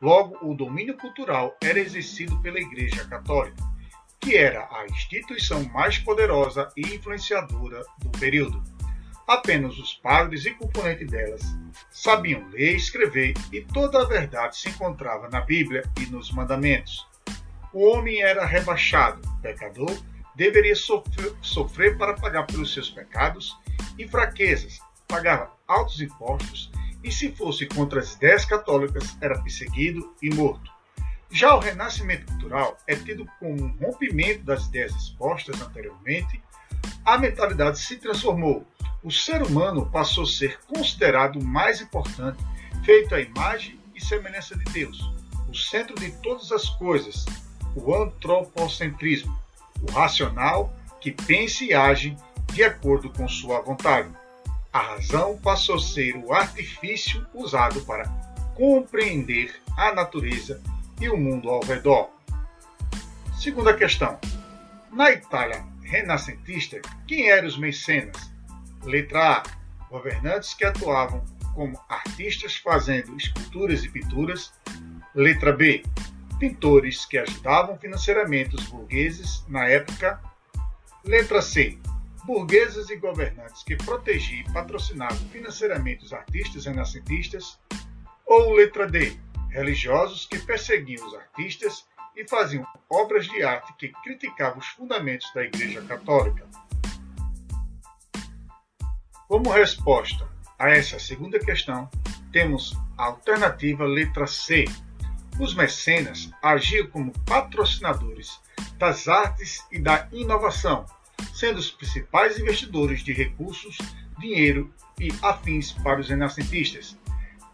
[0.00, 3.62] Logo, o domínio cultural era exercido pela Igreja Católica,
[4.20, 8.62] que era a instituição mais poderosa e influenciadora do período.
[9.28, 11.42] Apenas os padres e componentes delas
[11.90, 17.06] sabiam ler e escrever, e toda a verdade se encontrava na Bíblia e nos mandamentos.
[17.72, 19.96] O homem era rebaixado, pecador,
[20.34, 23.56] deveria sofrer, sofrer para pagar pelos seus pecados
[23.98, 26.70] e fraquezas, pagava altos impostos
[27.02, 30.70] e, se fosse contra as ideias católicas, era perseguido e morto.
[31.30, 36.42] Já o renascimento cultural é tido como um rompimento das ideias expostas anteriormente.
[37.04, 38.66] A mentalidade se transformou.
[39.02, 42.38] O ser humano passou a ser considerado o mais importante,
[42.84, 45.00] feito à imagem e semelhança de Deus,
[45.48, 47.24] o centro de todas as coisas,
[47.74, 49.36] o antropocentrismo,
[49.80, 52.16] o racional que pensa e age
[52.52, 54.08] de acordo com sua vontade.
[54.72, 58.08] A razão passou a ser o artifício usado para
[58.54, 60.62] compreender a natureza
[60.98, 62.08] e o mundo ao redor.
[63.38, 64.18] Segunda questão.
[64.90, 68.32] Na Itália renascentista, quem eram os mecenas?
[68.82, 69.42] Letra A.
[69.90, 71.22] Governantes que atuavam
[71.54, 74.54] como artistas fazendo esculturas e pinturas.
[75.14, 75.84] Letra B.
[76.38, 80.18] Pintores que ajudavam financeiramente os burgueses na época.
[81.04, 81.78] Letra C
[82.24, 87.58] burgueses e governantes que protegiam e patrocinavam financeiramente os artistas renascentistas,
[88.24, 89.16] ou letra D,
[89.50, 95.44] religiosos que perseguiam os artistas e faziam obras de arte que criticavam os fundamentos da
[95.44, 96.46] Igreja Católica.
[99.28, 101.90] Como resposta a essa segunda questão,
[102.30, 104.64] temos a alternativa letra C.
[105.40, 108.40] Os mecenas agiam como patrocinadores
[108.78, 110.84] das artes e da inovação,
[111.34, 113.76] sendo os principais investidores de recursos,
[114.18, 116.96] dinheiro e afins para os renascentistas.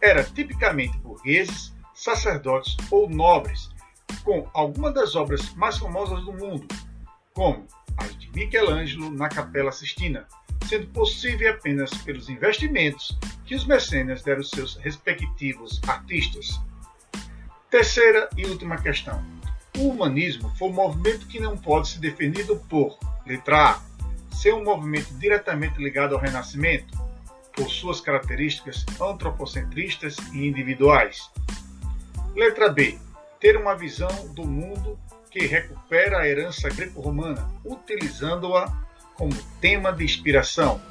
[0.01, 3.69] Eram tipicamente burgueses, sacerdotes ou nobres,
[4.23, 6.67] com algumas das obras mais famosas do mundo,
[7.33, 7.65] como
[7.97, 10.27] as de Michelangelo na Capela Sistina,
[10.67, 16.59] sendo possível apenas pelos investimentos que os mecenas deram aos seus respectivos artistas.
[17.69, 19.23] Terceira e última questão.
[19.77, 23.81] O humanismo foi um movimento que não pode ser definido por, letra A,
[24.35, 26.97] ser um movimento diretamente ligado ao Renascimento,
[27.53, 31.29] por suas características antropocentristas e individuais.
[32.35, 32.97] Letra B,
[33.39, 34.97] ter uma visão do mundo
[35.29, 38.65] que recupera a herança greco-romana, utilizando-a
[39.15, 40.81] como tema de inspiração.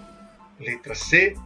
[0.60, 1.36] Letra C.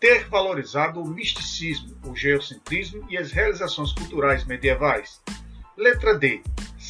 [0.00, 5.22] Ter valorizado o misticismo, o geocentrismo e as realizações culturais medievais.
[5.76, 6.42] Letra D.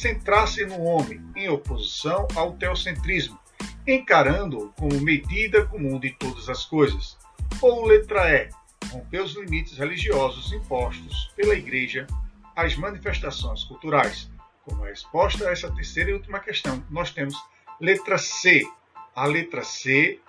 [0.03, 3.39] Centrar-se no homem, em oposição ao teocentrismo,
[3.87, 7.17] encarando-o como medida comum de todas as coisas.
[7.61, 8.49] Ou letra E.
[8.91, 12.05] Romper os limites religiosos impostos pela Igreja
[12.53, 14.29] às manifestações culturais.
[14.65, 17.41] Como resposta a essa terceira e última questão, nós temos
[17.79, 18.67] letra C.
[19.15, 20.19] A letra C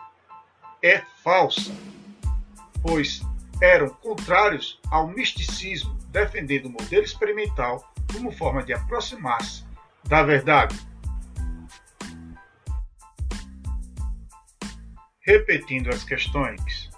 [0.84, 1.74] é falsa,
[2.80, 3.22] pois
[3.60, 9.63] eram contrários ao misticismo, defendendo o modelo experimental como forma de aproximar-se
[10.08, 10.78] da verdade.
[15.20, 16.90] Repetindo as questões.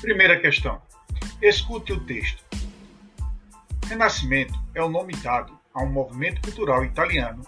[0.00, 0.82] Primeira questão.
[1.40, 2.44] Escute o texto.
[3.88, 7.42] Renascimento é o nome dado a um movimento cultural italiano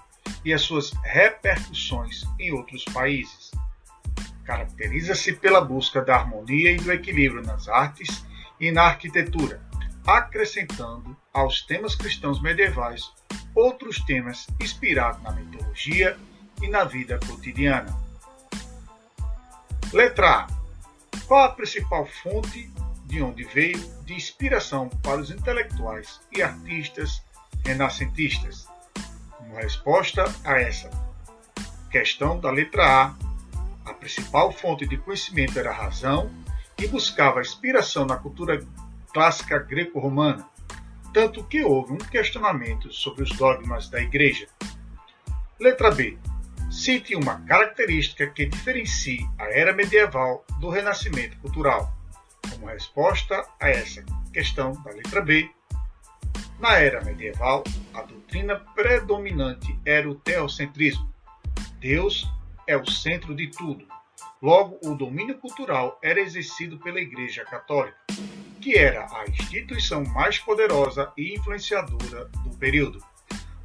[0.45, 3.51] e as suas repercussões em outros países.
[4.45, 8.25] Caracteriza-se pela busca da harmonia e do equilíbrio nas artes
[8.61, 9.61] e na arquitetura,
[10.07, 13.13] acrescentando aos temas cristãos medievais
[13.55, 16.17] outros temas inspirados na mitologia
[16.63, 17.97] e na vida cotidiana.
[19.93, 20.47] Letra A.
[21.27, 22.71] Qual a principal fonte
[23.07, 27.23] de onde veio de inspiração para os intelectuais e artistas
[27.65, 28.67] renascentistas.
[29.39, 30.91] Como resposta a essa
[31.91, 33.15] questão da letra A,
[33.85, 36.31] a principal fonte de conhecimento era a razão
[36.79, 38.67] e buscava inspiração na cultura
[39.15, 40.45] clássica greco-romana,
[41.13, 44.49] tanto que houve um questionamento sobre os dogmas da Igreja.
[45.61, 46.19] Letra B.
[46.69, 51.95] Cite uma característica que diferencie a era medieval do renascimento cultural.
[52.51, 55.49] Como resposta a essa questão da letra B,
[56.59, 57.63] na era medieval,
[57.95, 61.09] a doutrina predominante era o teocentrismo.
[61.79, 62.29] Deus
[62.67, 63.87] é o centro de tudo.
[64.43, 67.97] Logo, o domínio cultural era exercido pela Igreja Católica,
[68.65, 72.99] que era a instituição mais poderosa e influenciadora do período.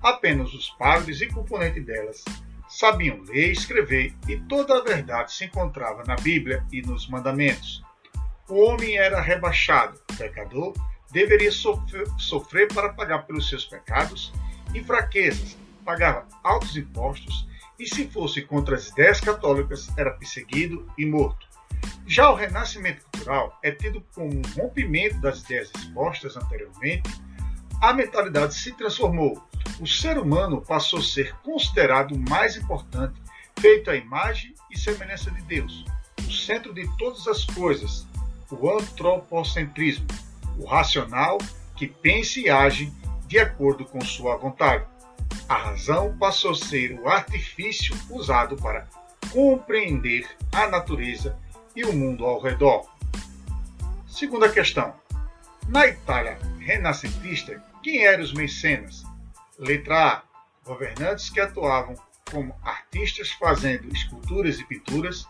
[0.04, 2.26] Apenas os padres e componentes delas
[2.68, 7.82] sabiam ler e escrever, e toda a verdade se encontrava na Bíblia e nos mandamentos.
[8.50, 10.74] O homem era rebaixado, pecador,
[11.14, 14.34] deveria sofrer, sofrer para pagar pelos seus pecados
[14.76, 17.48] e fraquezas, pagava altos impostos
[17.80, 21.49] e, se fosse contra as ideias católicas, era perseguido e morto.
[22.10, 27.08] Já o renascimento cultural é tido como um rompimento das ideias expostas anteriormente.
[27.80, 29.48] A mentalidade se transformou.
[29.80, 33.14] O ser humano passou a ser considerado o mais importante,
[33.60, 35.86] feito à imagem e semelhança de Deus,
[36.28, 38.08] o centro de todas as coisas,
[38.50, 40.08] o antropocentrismo,
[40.58, 41.38] o racional
[41.76, 42.92] que pensa e age
[43.28, 44.84] de acordo com sua vontade.
[45.48, 48.88] A razão passou a ser o artifício usado para
[49.32, 51.38] compreender a natureza
[51.80, 52.86] e o mundo ao redor.
[54.06, 54.94] Segunda questão.
[55.70, 59.06] Na Itália renascentista, quem eram os mecenas?
[59.58, 60.24] Letra A.
[60.66, 61.96] Governantes que atuavam
[62.30, 65.26] como artistas fazendo esculturas e pinturas.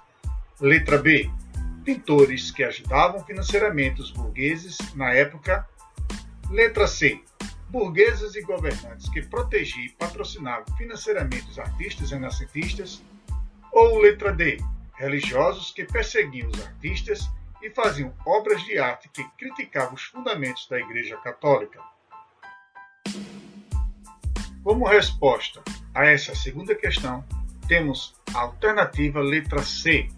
[0.60, 1.30] Letra B
[1.86, 5.68] pintores que ajudavam financeiramente os burgueses na época.
[6.50, 7.22] Letra C.
[7.70, 13.04] Burgueses e governantes que protegiam e patrocinavam financeiramente os artistas renascentistas.
[13.72, 14.58] Ou letra D.
[15.00, 17.30] Religiosos que perseguiam os artistas
[17.62, 21.82] e faziam obras de arte que criticavam os fundamentos da Igreja Católica.
[24.62, 25.64] Como resposta
[25.96, 27.24] a essa segunda questão,
[27.68, 30.10] temos a alternativa letra C,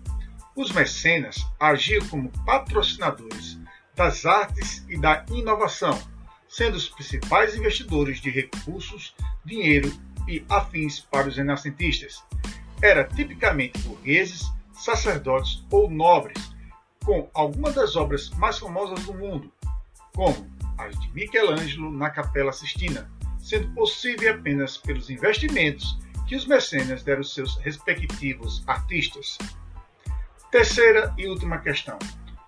[0.55, 3.59] os mecenas agiam como patrocinadores
[3.95, 5.97] das artes e da inovação,
[6.49, 9.15] sendo os principais investidores de recursos,
[9.45, 9.91] dinheiro
[10.27, 12.23] e afins para os renascentistas.
[12.81, 14.51] Era tipicamente burgueses,
[14.83, 16.53] sacerdotes ou nobres,
[17.03, 19.51] com algumas das obras mais famosas do mundo,
[20.15, 23.09] como as de Michelangelo na Capela Sistina,
[23.39, 29.37] sendo possível apenas pelos investimentos que os mecenas deram aos seus respectivos artistas.
[30.51, 31.97] Terceira e última questão.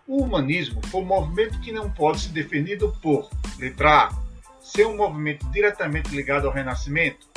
[0.07, 4.23] O humanismo foi um movimento que não pode ser definido por, letra A,
[4.61, 7.27] ser um movimento diretamente ligado ao Renascimento,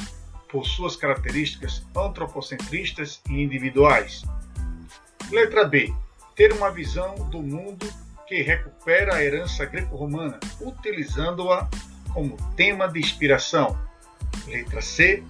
[0.49, 4.25] por suas características antropocentristas e individuais.
[5.31, 5.93] Letra B,
[6.37, 7.87] ter uma visão do mundo
[8.29, 11.68] que recupera a herança greco-romana, utilizando-a
[12.12, 13.79] como tema de inspiração.
[14.47, 15.22] Letra C.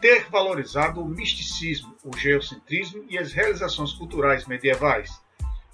[0.00, 5.10] Ter valorizado o misticismo, o geocentrismo e as realizações culturais medievais.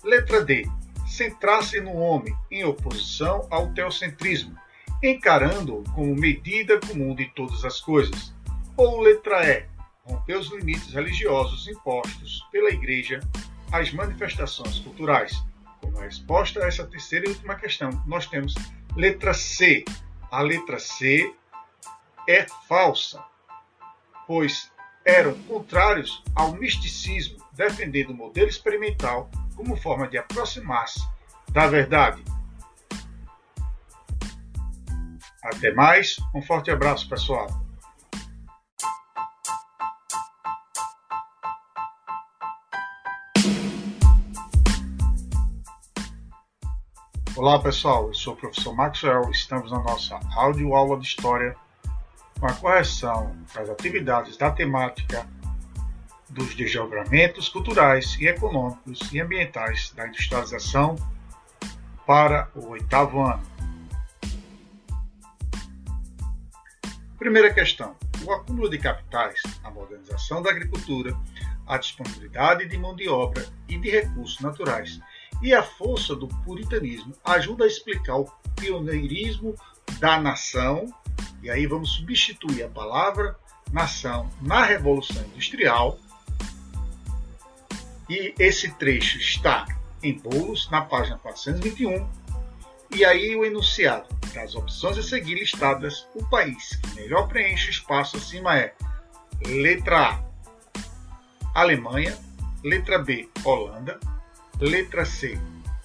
[0.05, 0.68] Letra D.
[1.07, 4.55] Centrar-se no homem, em oposição ao teocentrismo,
[5.03, 8.32] encarando-o como medida comum de todas as coisas.
[8.76, 9.70] Ou letra E.
[10.05, 13.20] Romper os limites religiosos impostos pela Igreja
[13.72, 15.42] às manifestações culturais
[15.80, 18.55] como resposta a essa terceira e última questão, nós temos
[18.96, 19.84] letra C.
[20.30, 21.34] A letra C
[22.28, 23.22] é falsa,
[24.26, 24.70] pois
[25.05, 31.01] eram contrários ao misticismo, defendendo o modelo experimental como forma de aproximar-se
[31.51, 32.22] da verdade.
[35.42, 37.48] Até mais, um forte abraço, pessoal.
[47.41, 49.30] Olá pessoal, eu sou o professor Maxwell.
[49.30, 51.57] Estamos na nossa áudio aula de História
[52.38, 55.26] com a correção das atividades da temática
[56.28, 60.97] dos desdobramentos culturais e econômicos e ambientais da industrialização
[62.07, 63.43] para o oitavo ano.
[67.18, 71.18] Primeira questão: o acúmulo de capitais, a modernização da agricultura,
[71.66, 75.01] a disponibilidade de mão de obra e de recursos naturais
[75.43, 79.55] e a força do puritanismo ajuda a explicar o pioneirismo
[79.99, 80.86] da nação,
[81.43, 83.36] e aí vamos substituir a palavra
[83.72, 85.99] nação na Revolução Industrial.
[88.09, 89.66] E esse trecho está
[90.03, 92.07] em bolos, na página 421.
[92.95, 97.70] E aí o enunciado das opções a seguir listadas, o país que melhor preenche o
[97.70, 98.74] espaço acima é
[99.47, 100.30] letra A,
[101.55, 102.16] Alemanha,
[102.64, 103.99] letra B, Holanda,
[104.61, 105.39] letra C,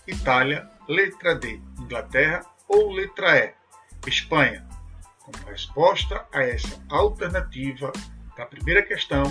[0.06, 3.54] Itália, letra D, Inglaterra ou letra E,
[4.06, 4.68] Espanha.
[5.20, 7.92] Como resposta a essa alternativa
[8.38, 9.24] da primeira questão,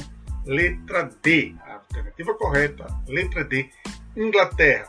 [0.46, 3.70] letra D, a alternativa correta, letra D,
[4.16, 4.88] Inglaterra.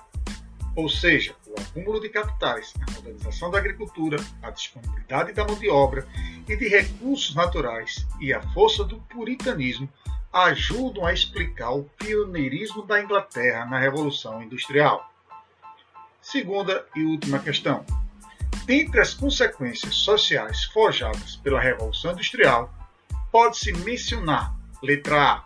[0.76, 5.70] Ou seja, o acúmulo de capitais, a modernização da agricultura, a disponibilidade da mão de
[5.70, 6.08] obra
[6.48, 9.90] e de recursos naturais e a força do puritanismo
[10.36, 15.10] ajudam a explicar o pioneirismo da Inglaterra na Revolução Industrial.
[16.22, 17.86] Segunda e última questão.
[18.66, 22.70] Dentre as consequências sociais forjadas pela Revolução Industrial,
[23.32, 25.44] pode-se mencionar, letra A,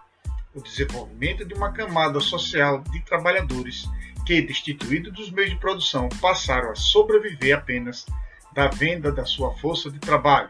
[0.55, 3.87] o desenvolvimento de uma camada social de trabalhadores
[4.25, 8.07] que, destituídos dos meios de produção, passaram a sobreviver apenas
[8.53, 10.49] da venda da sua força de trabalho.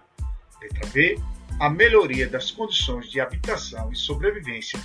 [0.61, 1.19] Letra B,
[1.59, 4.79] a melhoria das condições de habitação e sobrevivência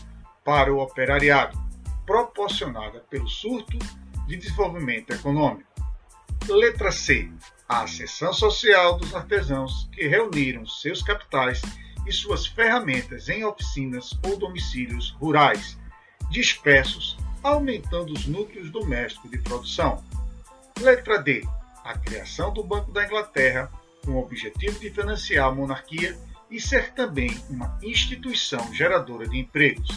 [0.44, 1.56] para o operariado,
[2.04, 3.78] proporcionada pelo surto
[4.26, 5.70] de desenvolvimento econômico.
[6.48, 7.30] Letra C.
[7.68, 11.62] A ascensão social dos artesãos que reuniram seus capitais
[12.06, 15.78] e suas ferramentas em oficinas ou domicílios rurais,
[16.28, 20.04] dispersos, aumentando os núcleos domésticos de produção.
[20.80, 21.46] Letra D.
[21.84, 23.70] A criação do Banco da Inglaterra,
[24.04, 26.18] com o objetivo de financiar a monarquia
[26.54, 29.88] e ser também uma instituição geradora de empregos.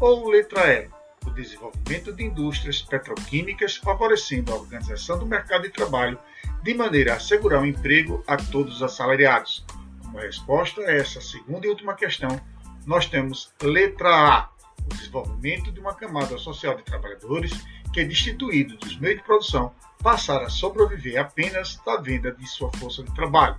[0.00, 0.88] Ou letra E,
[1.26, 6.16] o desenvolvimento de indústrias petroquímicas favorecendo a organização do mercado de trabalho
[6.62, 9.66] de maneira a assegurar o um emprego a todos os assalariados.
[10.00, 12.40] Como resposta a essa segunda e última questão,
[12.86, 14.48] nós temos letra A,
[14.84, 17.50] o desenvolvimento de uma camada social de trabalhadores
[17.92, 23.02] que, destituído dos meios de produção, passaram a sobreviver apenas da venda de sua força
[23.02, 23.58] de trabalho.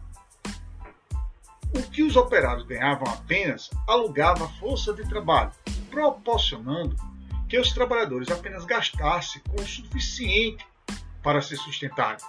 [1.74, 5.52] O que os operários ganhavam apenas alugava força de trabalho,
[5.90, 6.96] proporcionando
[7.48, 10.66] que os trabalhadores apenas gastassem com o suficiente
[11.22, 12.26] para se sustentarem.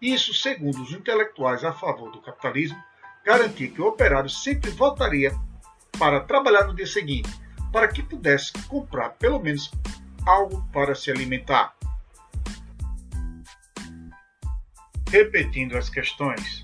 [0.00, 2.80] Isso, segundo os intelectuais a favor do capitalismo,
[3.24, 5.34] garantia que o operário sempre voltaria
[5.98, 7.30] para trabalhar no dia seguinte,
[7.72, 9.70] para que pudesse comprar pelo menos
[10.26, 11.74] algo para se alimentar.
[15.10, 16.63] Repetindo as questões.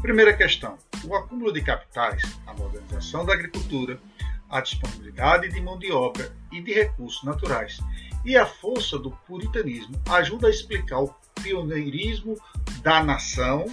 [0.00, 4.00] Primeira questão: o acúmulo de capitais, a modernização da agricultura,
[4.48, 7.78] a disponibilidade de mão de obra e de recursos naturais
[8.24, 12.36] e a força do puritanismo ajuda a explicar o pioneirismo
[12.82, 13.66] da nação,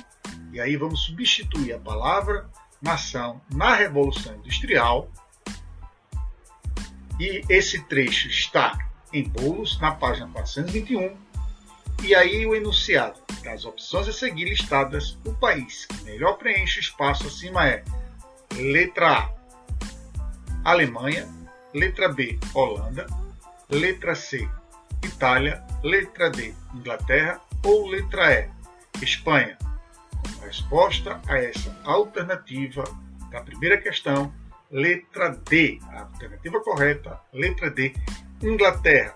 [0.51, 2.49] e aí vamos substituir a palavra
[2.82, 5.09] nação na Revolução Industrial.
[7.19, 8.78] E esse trecho está
[9.11, 11.15] em bolos, na página 421.
[12.04, 16.82] E aí o enunciado das opções a seguir listadas, o país que melhor preenche o
[16.82, 17.84] espaço acima é
[18.56, 19.30] letra A,
[20.64, 21.28] Alemanha,
[21.74, 23.06] letra B, Holanda,
[23.70, 24.48] letra C,
[25.04, 28.50] Itália, letra D, Inglaterra ou letra E,
[29.04, 29.58] Espanha.
[30.12, 32.84] Como resposta a essa alternativa
[33.30, 34.34] da primeira questão,
[34.72, 37.93] letra D, a alternativa correta, letra D,
[38.41, 39.16] Inglaterra.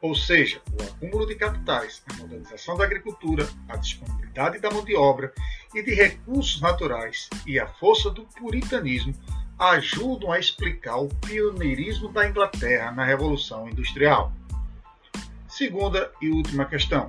[0.00, 4.94] Ou seja, o acúmulo de capitais, a modernização da agricultura, a disponibilidade da mão de
[4.94, 5.32] obra
[5.74, 9.14] e de recursos naturais e a força do puritanismo
[9.58, 14.32] ajudam a explicar o pioneirismo da Inglaterra na Revolução Industrial.
[15.48, 17.08] Segunda e última questão.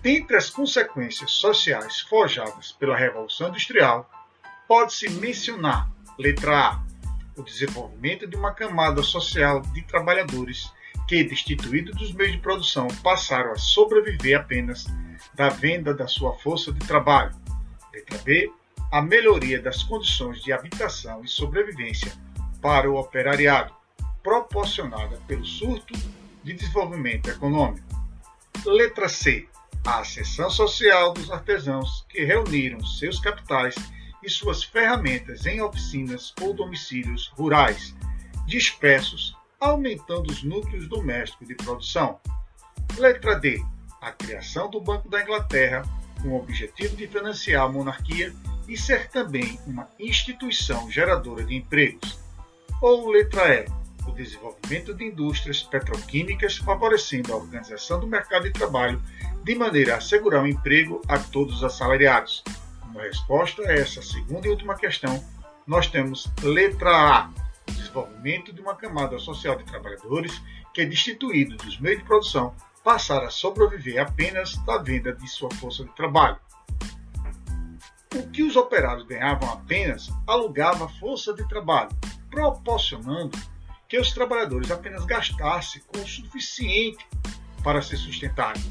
[0.00, 4.08] Dentre as consequências sociais forjadas pela Revolução Industrial,
[4.68, 6.84] pode-se mencionar, letra A,
[7.36, 10.72] o desenvolvimento de uma camada social de trabalhadores
[11.06, 14.86] que, destituídos dos meios de produção, passaram a sobreviver apenas
[15.34, 17.34] da venda da sua força de trabalho.
[17.92, 18.50] Letra B,
[18.92, 22.12] a melhoria das condições de habitação e sobrevivência
[22.60, 23.72] para o operariado,
[24.22, 25.94] proporcionada pelo surto
[26.42, 27.86] de desenvolvimento econômico.
[28.64, 29.48] Letra C.
[29.84, 33.76] A ascensão social dos artesãos que reuniram seus capitais
[34.22, 37.94] e suas ferramentas em oficinas ou domicílios rurais,
[38.46, 42.20] dispersos, aumentando os núcleos domésticos de produção.
[42.98, 43.62] Letra D.
[44.00, 45.82] A criação do Banco da Inglaterra,
[46.22, 48.32] com o objetivo de financiar a monarquia
[48.68, 52.18] e ser também uma instituição geradora de empregos.
[52.80, 53.66] Ou letra E,
[54.06, 59.02] o desenvolvimento de indústrias petroquímicas favorecendo a organização do mercado de trabalho
[59.42, 62.42] de maneira a assegurar o um emprego a todos os assalariados.
[62.80, 65.22] Como resposta a essa segunda e última questão,
[65.66, 67.30] nós temos letra A,
[67.72, 70.42] desenvolvimento de uma camada social de trabalhadores
[70.72, 72.54] que, destituído dos meios de produção,
[72.84, 76.38] passar a sobreviver apenas da venda de sua força de trabalho.
[78.14, 81.90] O que os operários ganhavam apenas alugava força de trabalho,
[82.30, 83.36] proporcionando
[83.88, 87.06] que os trabalhadores apenas gastassem com o suficiente
[87.62, 88.62] para se sustentarem.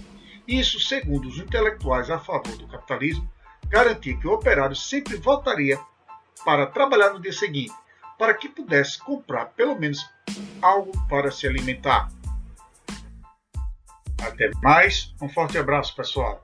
[0.48, 3.30] Isso, segundo os intelectuais a favor do capitalismo,
[3.68, 5.80] garantia que o operário sempre voltaria
[6.44, 7.74] para trabalhar no dia seguinte,
[8.18, 10.10] para que pudesse comprar pelo menos
[10.62, 12.10] algo para se alimentar.
[14.22, 16.44] Até mais, um forte abraço, pessoal.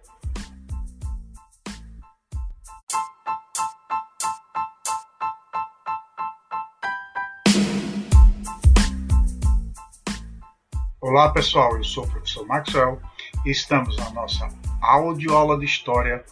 [11.00, 13.02] Olá pessoal, eu sou o professor Maxwell
[13.46, 14.48] e estamos na nossa
[14.82, 16.24] audioaula de História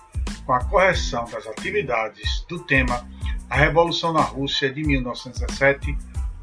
[0.46, 3.06] com a correção das atividades do tema
[3.50, 5.98] A Revolução na Rússia de 1917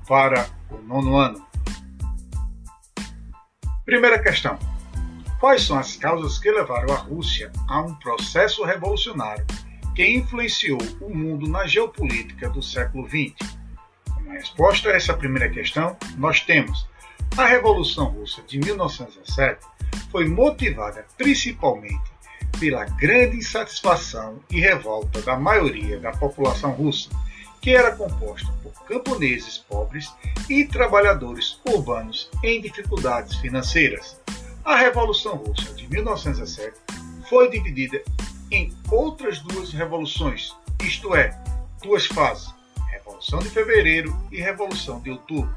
[0.08, 1.46] para o nono ano.
[3.84, 4.58] Primeira questão:
[5.38, 9.46] Quais são as causas que levaram a Rússia a um processo revolucionário
[9.94, 13.56] que influenciou o mundo na geopolítica do século XX?
[14.12, 16.88] Como resposta a essa primeira questão, nós temos
[17.36, 19.60] a Revolução Russa de 1917
[20.10, 22.15] foi motivada principalmente
[22.58, 27.10] pela grande insatisfação e revolta da maioria da população russa,
[27.60, 30.12] que era composta por camponeses pobres
[30.48, 34.20] e trabalhadores urbanos em dificuldades financeiras.
[34.64, 36.74] A Revolução Russa de 1917
[37.28, 38.02] foi dividida
[38.50, 41.36] em outras duas revoluções, isto é,
[41.82, 42.54] duas fases:
[42.90, 45.54] Revolução de Fevereiro e Revolução de Outubro.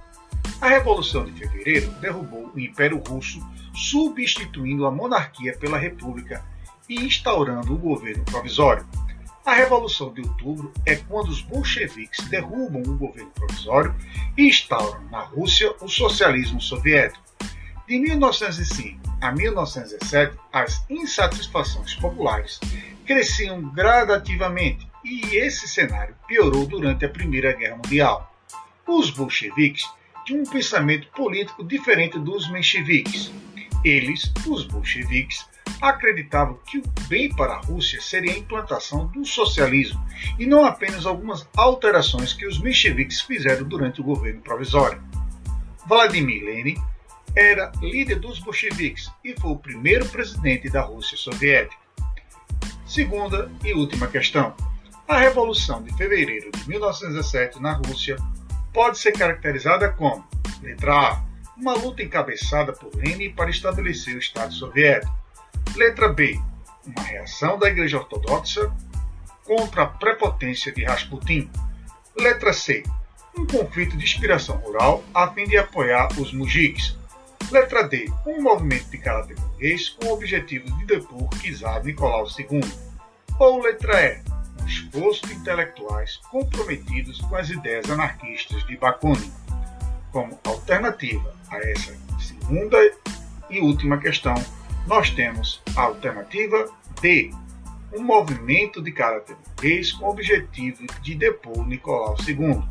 [0.62, 3.40] A Revolução de Fevereiro derrubou o Império Russo,
[3.74, 6.44] substituindo a monarquia pela República
[6.90, 8.86] e instaurando o governo provisório.
[9.46, 13.96] A Revolução de Outubro é quando os bolcheviques derrubam o governo provisório
[14.38, 17.24] e instauram na Rússia o socialismo soviético.
[17.88, 22.60] De 1905 a 1917, as insatisfações populares
[23.06, 28.32] cresciam gradativamente e esse cenário piorou durante a Primeira Guerra Mundial.
[28.86, 29.90] Os bolcheviques
[30.26, 33.32] tinham um pensamento político diferente dos mencheviques.
[33.84, 35.49] Eles, os bolcheviques,
[35.82, 40.04] acreditavam que o bem para a Rússia seria a implantação do socialismo
[40.38, 45.02] e não apenas algumas alterações que os mencheviques fizeram durante o governo provisório.
[45.86, 46.78] Vladimir Lenin,
[47.36, 51.78] era líder dos bolcheviques e foi o primeiro presidente da Rússia soviética.
[52.86, 54.56] Segunda e última questão.
[55.08, 58.16] A Revolução de Fevereiro de 1917 na Rússia
[58.74, 60.28] pode ser caracterizada como:
[60.62, 61.24] letra A,
[61.58, 65.18] uma luta encabeçada por Lenin para estabelecer o Estado soviético.
[65.76, 66.40] Letra B,
[66.86, 68.72] uma reação da Igreja Ortodoxa
[69.46, 71.50] contra a prepotência de Rasputin.
[72.18, 72.84] Letra C,
[73.38, 76.98] um conflito de inspiração rural a fim de apoiar os mujiks.
[77.52, 82.62] Letra D, um movimento de caráter burguês com o objetivo de depor Czar Nicolau II.
[83.40, 84.22] Ou letra E,
[84.62, 89.32] um esforço de intelectuais comprometidos com as ideias anarquistas de Bakunin.
[90.12, 92.78] Como alternativa a essa segunda
[93.50, 94.36] e última questão,
[94.88, 96.70] nós temos a alternativa
[97.02, 97.32] D,
[97.94, 102.64] um movimento de caráter burguês com o objetivo de depor Nicolau II.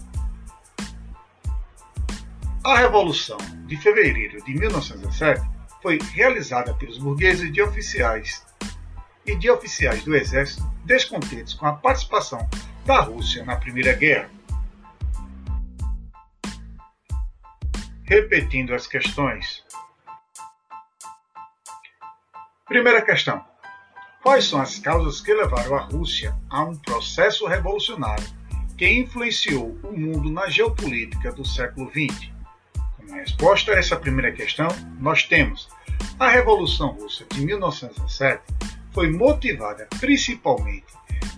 [2.64, 5.40] A Revolução de Fevereiro de 1917
[5.82, 8.44] foi realizada pelos burgueses de oficiais
[9.24, 12.48] e de oficiais do exército descontentes com a participação
[12.84, 14.30] da Rússia na Primeira Guerra.
[18.04, 19.62] Repetindo as questões.
[22.68, 23.42] Primeira questão:
[24.22, 28.26] Quais são as causas que levaram a Rússia a um processo revolucionário
[28.76, 32.30] que influenciou o mundo na geopolítica do século XX?
[32.94, 34.68] Como resposta a essa primeira questão,
[35.00, 35.66] nós temos.
[36.20, 38.42] A Revolução Russa de 1917
[38.92, 40.86] foi motivada principalmente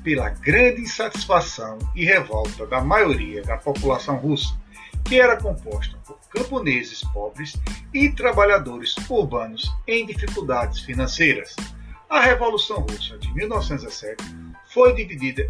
[0.03, 4.53] pela grande insatisfação e revolta da maioria da população russa,
[5.05, 7.55] que era composta por camponeses pobres
[7.93, 11.55] e trabalhadores urbanos em dificuldades financeiras.
[12.09, 14.23] A Revolução Russa de 1917
[14.73, 15.47] foi dividida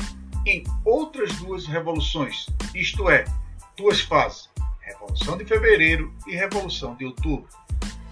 [0.47, 3.25] em outras duas revoluções, isto é,
[3.77, 4.49] duas fases:
[4.81, 7.49] Revolução de Fevereiro e Revolução de Outubro.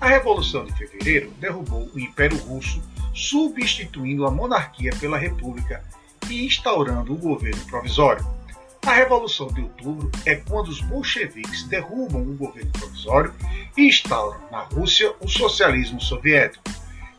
[0.01, 2.83] A Revolução de Fevereiro derrubou o Império Russo,
[3.15, 5.83] substituindo a monarquia pela República
[6.31, 8.25] e instaurando o governo provisório.
[8.87, 13.35] A Revolução de Outubro é quando os bolcheviques derrubam o governo provisório
[13.77, 16.65] e instauram na Rússia o socialismo soviético.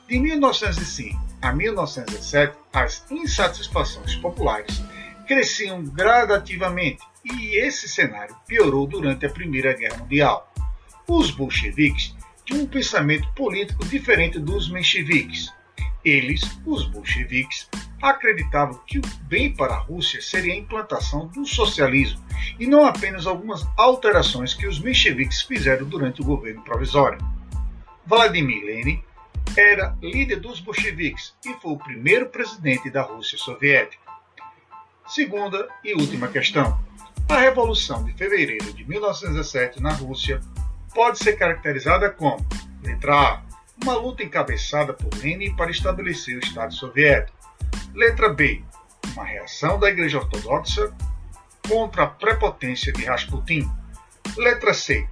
[0.07, 4.82] De 1905 a 1917, as insatisfações populares
[5.28, 10.51] cresciam gradativamente e esse cenário piorou durante a Primeira Guerra Mundial.
[11.07, 15.53] Os bolcheviques tinham um pensamento político diferente dos mencheviques.
[16.04, 17.70] Eles, os bolcheviques,
[18.02, 22.24] acreditavam que o bem para a Rússia seria a implantação do socialismo
[22.58, 27.20] e não apenas algumas alterações que os mencheviques fizeram durante o governo provisório.
[28.06, 29.04] Vladimir Lenin
[29.58, 34.02] era líder dos bolcheviques e foi o primeiro presidente da Rússia soviética.
[35.08, 36.80] Segunda e última questão.
[37.28, 40.39] A Revolução de Fevereiro de 1917 na Rússia
[40.93, 42.45] pode ser caracterizada como,
[42.84, 43.49] letra A,
[43.84, 47.38] uma luta encabeçada por Lenin para estabelecer o Estado soviético.
[47.94, 48.64] Letra B,
[49.14, 50.94] uma reação da Igreja Ortodoxa
[51.68, 53.70] contra a prepotência de Rasputin.
[54.38, 55.08] Letra C,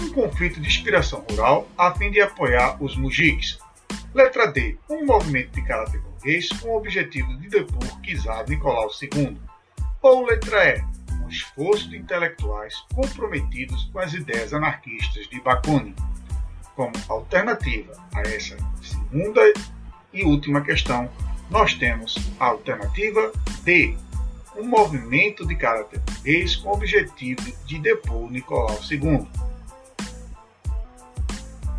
[0.00, 3.58] um conflito de inspiração rural a fim de apoiar os mujiks.
[4.14, 9.36] Letra D, um movimento de caráter burguês com o objetivo de depor Czar Nicolau II.
[10.02, 10.84] Ou letra E,
[11.32, 15.94] esforço de intelectuais comprometidos com as ideias anarquistas de Bakunin.
[16.74, 19.40] Como alternativa a essa segunda
[20.12, 21.08] e última questão,
[21.50, 23.96] nós temos a alternativa D,
[24.56, 29.26] um movimento de caráter burguês com o objetivo de depor Nicolau II.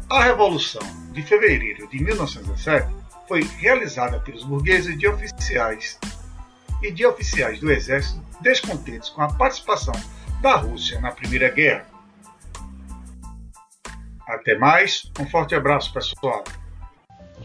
[0.10, 0.82] A Revolução
[1.12, 2.88] de Fevereiro de 1917
[3.28, 5.98] foi realizada pelos burgueses de oficiais
[6.84, 9.94] e de oficiais do exército descontentes com a participação
[10.42, 11.93] da Rússia na Primeira Guerra.
[14.34, 16.44] Até mais, um forte abraço, pessoal.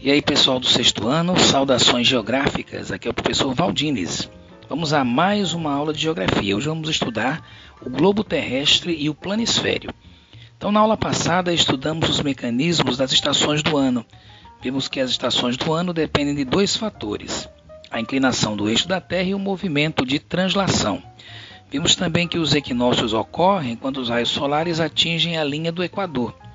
[0.01, 2.91] E aí, pessoal do sexto ano, saudações geográficas.
[2.91, 4.27] Aqui é o professor Valdines.
[4.67, 6.57] Vamos a mais uma aula de geografia.
[6.57, 7.47] Hoje vamos estudar
[7.79, 9.93] o globo terrestre e o planisfério.
[10.57, 14.03] Então, na aula passada, estudamos os mecanismos das estações do ano.
[14.59, 17.47] Vimos que as estações do ano dependem de dois fatores:
[17.91, 21.03] a inclinação do eixo da Terra e o movimento de translação.
[21.69, 26.48] Vimos também que os equinócios ocorrem quando os raios solares atingem a linha do Equador.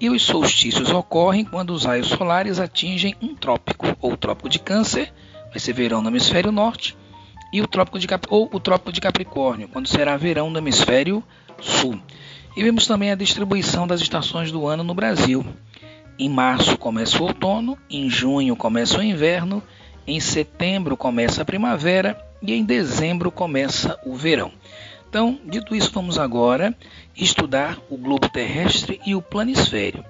[0.00, 4.58] E os solstícios ocorrem quando os raios solares atingem um trópico, ou o trópico de
[4.58, 5.12] Câncer,
[5.50, 6.96] vai ser verão no hemisfério norte,
[7.52, 11.22] e o trópico de Cap ou o trópico de Capricórnio, quando será verão no hemisfério
[11.60, 12.00] sul.
[12.56, 15.44] E vemos também a distribuição das estações do ano no Brasil.
[16.18, 19.62] Em março começa o outono, em junho começa o inverno
[20.08, 24.50] em setembro começa a primavera e em dezembro começa o verão.
[25.06, 26.74] Então, dito isso, vamos agora
[27.18, 30.04] estudar o globo terrestre e o planisfério.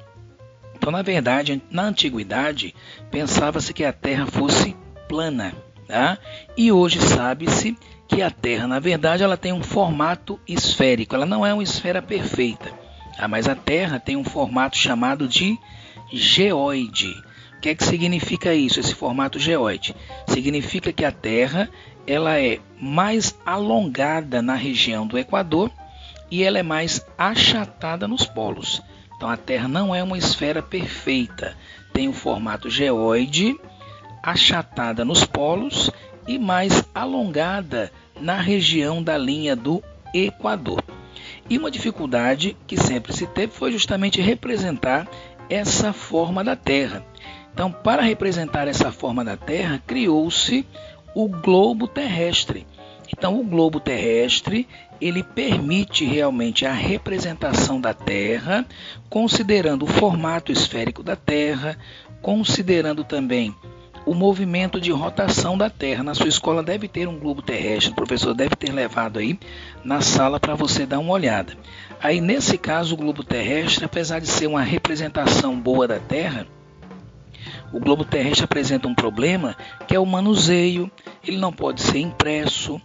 [0.77, 2.75] Então, na verdade, na antiguidade,
[3.11, 4.77] pensava-se que a Terra fosse
[5.09, 5.55] plana,
[5.87, 6.19] tá?
[6.57, 11.45] e hoje sabe-se que a Terra, na verdade, ela tem um formato esférico, ela não
[11.45, 12.73] é uma esfera perfeita,
[13.17, 13.27] tá?
[13.27, 15.59] mas a Terra tem um formato chamado de
[16.13, 17.11] geoide.
[17.57, 19.97] O que é que significa isso, esse formato geoide?
[20.29, 21.69] Significa que a Terra
[22.07, 25.71] ela é mais alongada na região do Equador
[26.31, 28.83] e ela é mais achatada nos polos.
[29.17, 31.57] Então a Terra não é uma esfera perfeita,
[31.93, 33.59] tem um formato geoide,
[34.23, 35.91] achatada nos polos
[36.27, 39.83] e mais alongada na região da linha do
[40.15, 40.83] Equador.
[41.49, 45.09] E uma dificuldade que sempre se teve foi justamente representar
[45.49, 47.05] essa forma da Terra.
[47.53, 50.67] Então, para representar essa forma da Terra, criou-se
[51.15, 52.67] o globo terrestre.
[53.11, 54.69] Então, o globo terrestre
[55.01, 58.67] ele permite realmente a representação da Terra,
[59.09, 61.79] considerando o formato esférico da Terra,
[62.21, 63.55] considerando também
[64.05, 66.03] o movimento de rotação da Terra.
[66.03, 69.39] Na sua escola deve ter um globo terrestre, o professor deve ter levado aí
[69.85, 71.53] na sala para você dar uma olhada.
[72.03, 76.47] Aí, nesse caso, o globo terrestre, apesar de ser uma representação boa da Terra,
[77.73, 79.55] o globo terrestre apresenta um problema
[79.87, 80.91] que é o manuseio,
[81.27, 82.81] ele não pode ser impresso,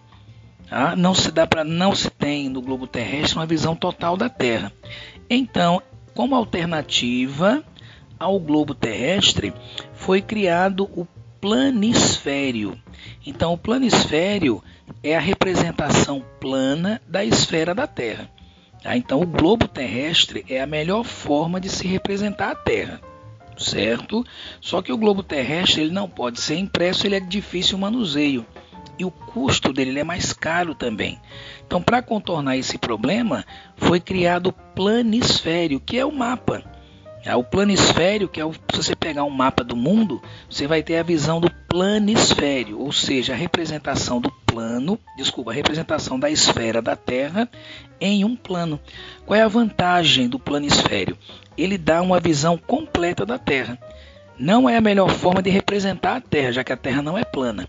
[0.73, 0.95] tá?
[0.95, 4.73] não se dá para não se tem no globo terrestre uma visão total da Terra.
[5.29, 5.81] Então,
[6.15, 7.63] como alternativa
[8.19, 9.53] ao globo terrestre,
[9.93, 11.07] foi criado o
[11.39, 12.79] planisfério.
[13.25, 14.63] Então, o planisfério
[15.03, 18.29] é a representação plana da esfera da Terra.
[18.81, 18.97] Tá?
[18.97, 23.01] Então, o globo terrestre é a melhor forma de se representar a Terra,
[23.57, 24.25] certo?
[24.61, 28.45] Só que o globo terrestre ele não pode ser impresso, ele é difícil manuseio
[28.97, 31.19] e o custo dele é mais caro também.
[31.65, 36.63] Então, para contornar esse problema, foi criado o planisfério, que é o mapa.
[37.25, 40.83] É o planisfério, que é o, se você pegar um mapa do mundo, você vai
[40.83, 46.29] ter a visão do planisfério, ou seja, a representação do plano, desculpa, a representação da
[46.29, 47.49] esfera da Terra
[47.99, 48.77] em um plano.
[49.25, 51.17] Qual é a vantagem do planisfério?
[51.57, 53.79] Ele dá uma visão completa da Terra.
[54.37, 57.23] Não é a melhor forma de representar a Terra, já que a Terra não é
[57.23, 57.67] plana.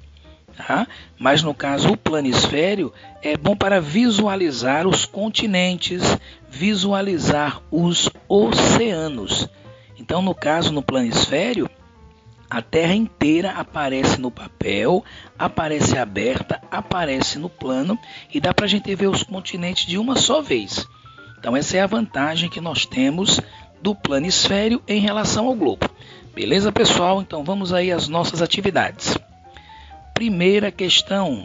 [0.56, 0.86] Tá?
[1.18, 2.92] Mas no caso o planisfério
[3.22, 6.02] é bom para visualizar os continentes,
[6.48, 9.48] visualizar os oceanos.
[9.98, 11.68] Então, no caso no planisfério,
[12.48, 15.04] a Terra inteira aparece no papel,
[15.36, 17.98] aparece aberta, aparece no plano
[18.32, 20.86] e dá para a gente ver os continentes de uma só vez.
[21.38, 23.40] Então, essa é a vantagem que nós temos
[23.82, 25.90] do planisfério em relação ao globo.
[26.32, 27.20] Beleza, pessoal?
[27.20, 29.18] Então, vamos aí às nossas atividades.
[30.14, 31.44] Primeira questão: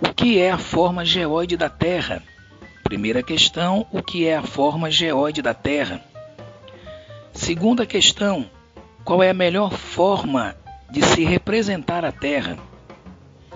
[0.00, 2.22] O que é a forma geóide da Terra?
[2.84, 6.00] Primeira questão: O que é a forma geóide da Terra?
[7.32, 8.48] Segunda questão:
[9.04, 10.54] Qual é a melhor forma
[10.88, 12.56] de se representar a Terra?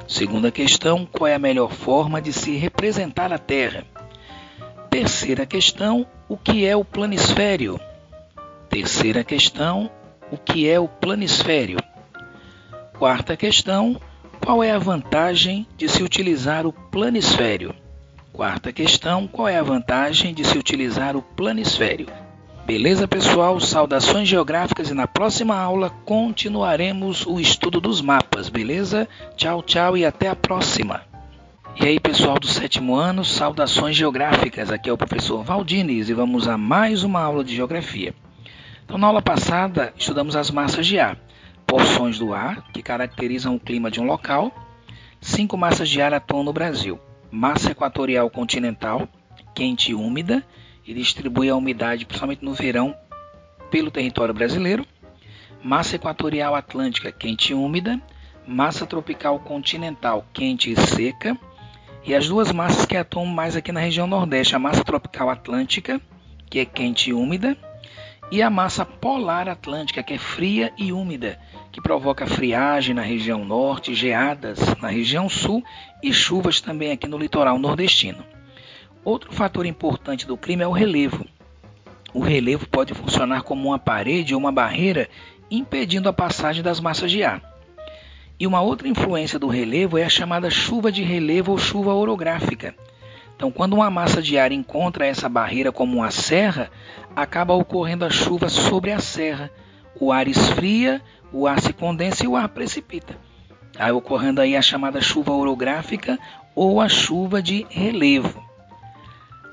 [0.09, 3.85] Segunda questão: Qual é a melhor forma de se representar a Terra?
[4.91, 7.81] Terceira questão: O que é o planisfério?
[8.69, 9.89] Terceira questão:
[10.29, 11.79] O que é o planisfério?
[12.99, 14.01] Quarta questão:
[14.43, 17.75] qual é a vantagem de se utilizar o planisfério?
[18.33, 22.07] Quarta questão: qual é a vantagem de se utilizar o planisfério?
[22.65, 23.61] Beleza, pessoal?
[23.61, 29.07] Saudações geográficas e na próxima aula continuaremos o estudo dos mapas, beleza?
[29.37, 31.03] Tchau, tchau e até a próxima.
[31.79, 34.73] E aí, pessoal do sétimo ano, saudações geográficas.
[34.73, 38.15] Aqui é o professor Valdines e vamos a mais uma aula de geografia.
[38.87, 41.26] Então, na aula passada, estudamos as massas de ar
[41.67, 44.53] porções do ar que caracterizam o clima de um local.
[45.21, 47.01] Cinco massas de ar atuam no Brasil:
[47.31, 49.09] massa equatorial continental,
[49.55, 50.45] quente e úmida,
[50.87, 52.95] e distribui a umidade, principalmente no verão,
[53.71, 54.87] pelo território brasileiro.
[55.63, 58.01] Massa equatorial atlântica, quente e úmida.
[58.47, 61.37] Massa tropical continental, quente e seca.
[62.05, 66.01] E as duas massas que atuam mais aqui na região Nordeste, a massa tropical atlântica,
[66.49, 67.57] que é quente e úmida,
[68.31, 71.37] e a massa polar atlântica, que é fria e úmida,
[71.77, 75.63] que provoca friagem na região norte, geadas na região sul
[76.03, 78.25] e chuvas também aqui no litoral nordestino.
[79.05, 81.27] Outro fator importante do clima é o relevo.
[82.15, 85.07] O relevo pode funcionar como uma parede ou uma barreira
[85.51, 87.43] impedindo a passagem das massas de ar.
[88.41, 92.75] E uma outra influência do relevo é a chamada chuva de relevo ou chuva orográfica.
[93.37, 96.71] Então, quando uma massa de ar encontra essa barreira como uma serra,
[97.15, 99.51] acaba ocorrendo a chuva sobre a serra.
[99.99, 101.01] O ar esfria,
[101.33, 103.17] o ar se condensa e o ar precipita.
[103.79, 106.19] Aí ocorrendo aí a chamada chuva orográfica
[106.55, 108.43] ou a chuva de relevo.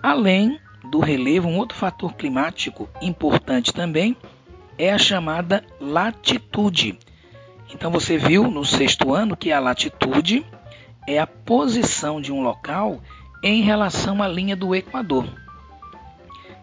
[0.01, 4.15] Além do relevo, um outro fator climático importante também
[4.77, 6.97] é a chamada latitude.
[7.73, 10.45] Então você viu no sexto ano que a latitude
[11.07, 13.01] é a posição de um local
[13.41, 15.25] em relação à linha do Equador.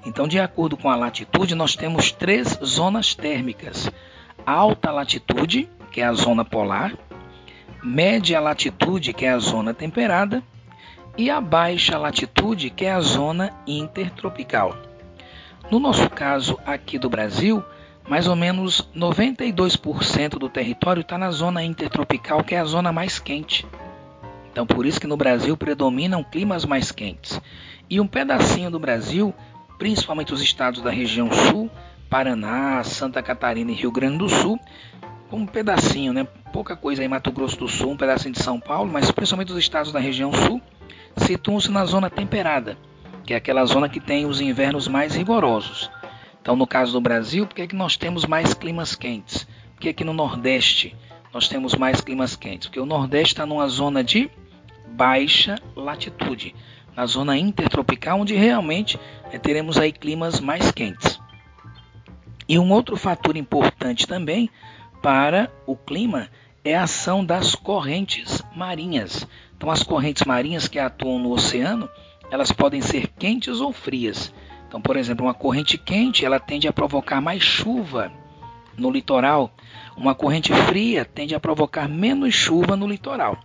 [0.05, 3.91] Então, de acordo com a latitude, nós temos três zonas térmicas:
[4.47, 6.95] alta latitude, que é a zona polar,
[7.83, 10.43] média latitude, que é a zona temperada,
[11.17, 14.75] e a baixa latitude, que é a zona intertropical.
[15.71, 17.63] No nosso caso aqui do Brasil,
[18.09, 23.19] mais ou menos 92% do território está na zona intertropical, que é a zona mais
[23.19, 23.67] quente.
[24.51, 27.41] Então, por isso que no Brasil predominam climas mais quentes.
[27.89, 29.33] E um pedacinho do Brasil,
[29.81, 31.71] principalmente os estados da região sul,
[32.11, 34.61] Paraná, Santa Catarina e Rio Grande do Sul,
[35.33, 36.25] um pedacinho, né?
[36.53, 39.59] Pouca coisa aí Mato Grosso do Sul, um pedacinho de São Paulo, mas principalmente os
[39.59, 40.61] estados da região sul
[41.17, 42.77] situam-se na zona temperada,
[43.25, 45.91] que é aquela zona que tem os invernos mais rigorosos.
[46.43, 49.49] Então, no caso do Brasil, por que, é que nós temos mais climas quentes?
[49.75, 50.95] Porque aqui no Nordeste
[51.33, 52.69] nós temos mais climas quentes?
[52.69, 54.31] Porque o Nordeste está numa zona de
[54.89, 56.55] baixa latitude,
[57.01, 59.01] na zona intertropical, onde realmente
[59.33, 61.19] né, teremos aí climas mais quentes.
[62.47, 64.51] E um outro fator importante também
[65.01, 66.29] para o clima
[66.63, 69.27] é a ação das correntes marinhas.
[69.57, 71.89] Então, as correntes marinhas que atuam no oceano,
[72.31, 74.31] elas podem ser quentes ou frias.
[74.69, 78.13] Então, por exemplo, uma corrente quente, ela tende a provocar mais chuva
[78.77, 79.51] no litoral.
[79.97, 83.39] Uma corrente fria tende a provocar menos chuva no litoral.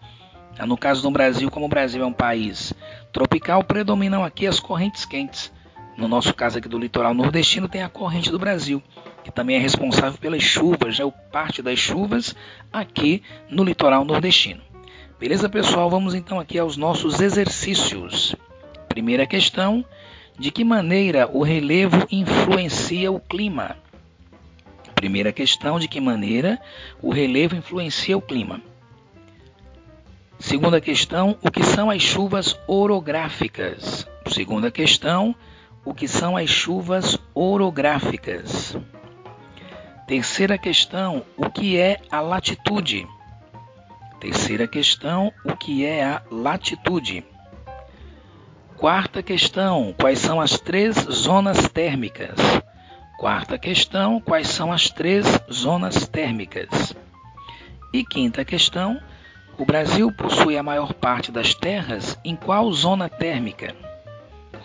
[0.64, 2.74] No caso do Brasil, como o Brasil é um país
[3.12, 5.51] tropical, predominam aqui as correntes quentes.
[5.97, 8.82] No nosso caso aqui do litoral nordestino, tem a corrente do Brasil,
[9.24, 12.36] que também é responsável pelas chuvas, né, parte das chuvas
[12.72, 14.62] aqui no litoral nordestino.
[15.20, 15.89] Beleza, pessoal?
[15.89, 18.36] Vamos então aqui aos nossos exercícios.
[18.89, 19.86] Primeira questão:
[20.38, 23.78] de que maneira o relevo influencia o clima?
[24.93, 26.60] Primeira questão: de que maneira
[27.01, 28.62] o relevo influencia o clima?
[30.46, 34.08] Segunda questão, o que são as chuvas orográficas?
[34.28, 35.36] Segunda questão,
[35.84, 38.78] o que são as chuvas orográficas?
[40.08, 43.08] Terceira questão, o que é a latitude?
[44.20, 47.26] Terceira questão, o que é a latitude?
[48.78, 52.38] Quarta questão, quais são as três zonas térmicas?
[53.18, 56.96] Quarta questão, quais são as três zonas térmicas?
[57.91, 59.02] E quinta questão,
[59.58, 63.74] o Brasil possui a maior parte das terras em qual zona térmica?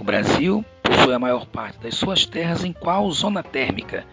[0.00, 4.04] O Brasil possui a maior parte das suas terras em qual zona térmica?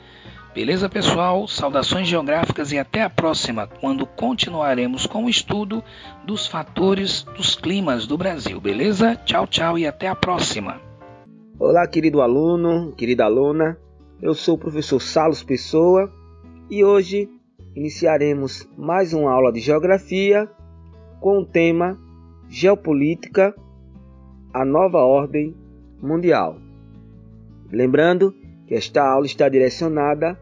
[0.53, 1.47] Beleza, pessoal?
[1.47, 5.83] Saudações geográficas e até a próxima, quando continuaremos com o estudo
[6.25, 8.59] dos fatores dos climas do Brasil.
[8.59, 9.15] Beleza?
[9.25, 10.79] Tchau, tchau e até a próxima.
[11.59, 13.77] Olá, querido aluno, querida aluna.
[14.21, 16.11] Eu sou o professor Salos Pessoa
[16.69, 17.29] e hoje
[17.75, 20.49] iniciaremos mais uma aula de geografia
[21.19, 21.97] com o tema
[22.49, 23.55] Geopolítica,
[24.53, 25.55] a nova ordem
[26.01, 26.57] mundial.
[27.71, 28.33] Lembrando
[28.65, 30.39] que esta aula está direcionada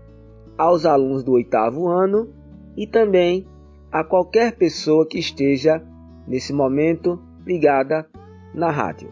[0.58, 2.30] aos alunos do oitavo ano
[2.78, 3.48] e também
[3.92, 5.82] a qualquer pessoa que esteja
[6.28, 8.08] nesse momento ligada
[8.54, 9.12] na rádio.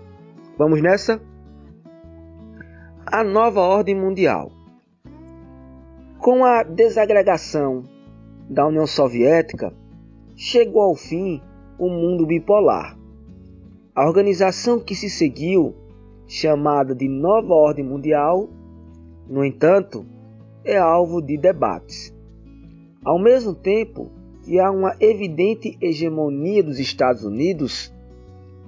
[0.57, 1.21] Vamos nessa?
[3.05, 4.51] A nova ordem mundial.
[6.19, 7.83] Com a desagregação
[8.49, 9.73] da União Soviética,
[10.35, 11.41] chegou ao fim
[11.83, 12.97] o mundo bipolar.
[13.93, 15.75] A organização que se seguiu,
[16.25, 18.49] chamada de Nova Ordem Mundial,
[19.27, 20.05] no entanto,
[20.63, 22.15] é alvo de debates.
[23.03, 24.09] Ao mesmo tempo
[24.43, 27.93] que há uma evidente hegemonia dos Estados Unidos,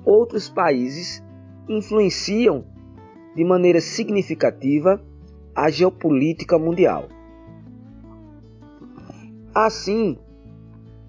[0.04, 1.24] outros países
[1.70, 2.66] influenciam
[3.34, 5.02] de maneira significativa
[5.56, 7.08] a geopolítica mundial.
[9.54, 10.18] Assim,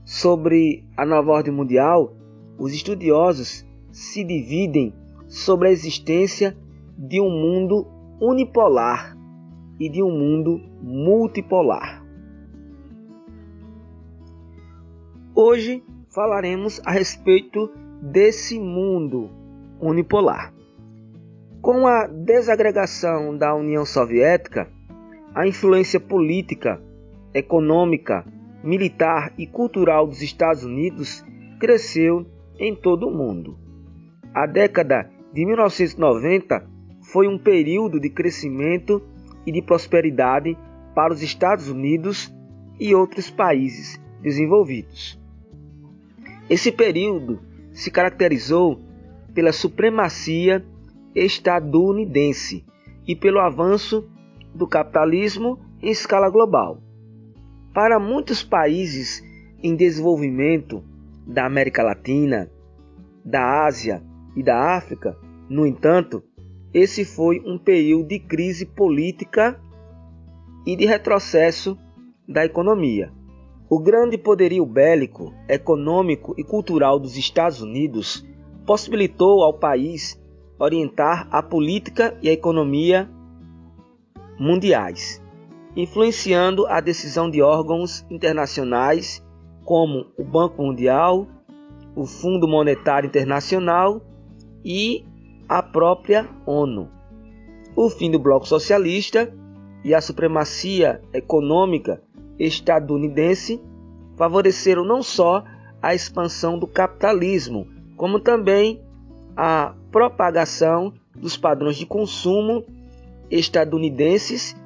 [0.07, 2.15] sobre a nova ordem mundial,
[2.57, 4.95] os estudiosos se dividem
[5.27, 6.57] sobre a existência
[6.97, 7.85] de um mundo
[8.21, 9.19] unipolar
[9.81, 12.05] e de um mundo multipolar.
[15.35, 15.83] Hoje
[16.15, 17.69] falaremos a respeito
[18.01, 19.29] desse mundo
[19.81, 20.55] unipolar.
[21.61, 24.71] Com a desagregação da União Soviética,
[25.35, 26.81] a influência política,
[27.35, 28.25] econômica
[28.67, 31.25] militar e cultural dos Estados Unidos
[31.61, 32.27] cresceu
[32.59, 33.57] em todo o mundo.
[34.35, 36.69] A década de 1990
[37.01, 39.01] foi um período de crescimento
[39.47, 40.59] e de prosperidade
[40.95, 42.35] para os Estados Unidos
[42.81, 45.19] e outros países desenvolvidos.
[46.51, 47.41] Esse período
[47.73, 48.81] se caracterizou
[49.33, 50.67] pela supremacia
[51.15, 52.65] estadunidense
[53.07, 54.09] e pelo avanço
[54.55, 56.86] do capitalismo em escala global.
[57.77, 59.23] Para muitos países
[59.63, 60.83] em desenvolvimento
[61.27, 62.51] da América Latina,
[63.23, 64.03] da Ásia
[64.35, 65.15] e da África,
[65.47, 66.23] no entanto,
[66.73, 69.61] esse foi um período de crise política
[70.65, 71.77] e de retrocesso
[72.27, 73.13] da economia.
[73.69, 78.27] O grande poderio bélico, econômico e cultural dos Estados Unidos
[78.65, 80.19] possibilitou ao país
[80.59, 83.07] orientar a política e a economia
[84.41, 85.23] mundiais,
[85.77, 89.23] influenciando a decisão de órgãos internacionais
[89.65, 91.27] como o Banco Mundial,
[91.95, 94.01] o Fundo Monetário Internacional
[94.65, 95.05] e
[95.49, 96.89] a própria ONU.
[97.77, 99.33] O fim do Bloco Socialista
[99.85, 102.03] e a supremacia econômica
[102.39, 103.63] estadunidense
[104.17, 105.45] favoreceram não só
[105.83, 108.81] a expansão do capitalismo, como também
[109.37, 112.65] a propagação dos padrões de consumo
[113.31, 114.57] estadunidenses,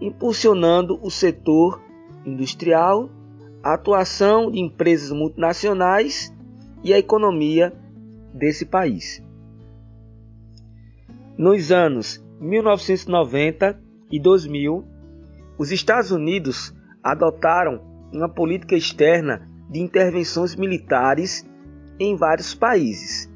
[0.00, 1.82] impulsionando o setor
[2.24, 3.10] industrial,
[3.62, 6.32] a atuação de empresas multinacionais
[6.84, 7.72] e a economia
[8.32, 9.22] desse país.
[11.36, 13.80] Nos anos 1990
[14.10, 14.84] e 2000,
[15.58, 17.80] os Estados Unidos adotaram
[18.12, 21.46] uma política externa de intervenções militares
[21.98, 23.30] em vários países,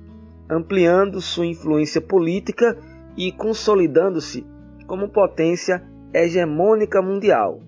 [0.48, 2.78] ampliando sua influência política
[3.16, 4.46] e consolidando-se
[4.86, 5.82] como potência
[6.12, 7.60] hegemônica mundial.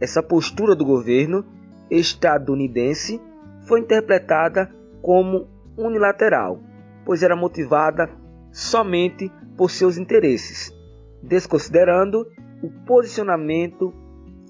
[0.00, 1.44] Essa postura do governo
[1.90, 3.20] estadunidense
[3.66, 4.70] foi interpretada
[5.02, 6.60] como unilateral,
[7.04, 8.10] pois era motivada
[8.52, 10.74] somente por seus interesses,
[11.22, 12.26] desconsiderando
[12.62, 13.92] o posicionamento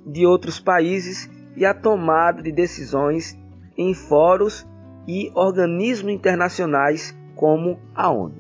[0.07, 3.39] de outros países e a tomada de decisões
[3.77, 4.67] em fóruns
[5.07, 8.37] e organismos internacionais como a ONU.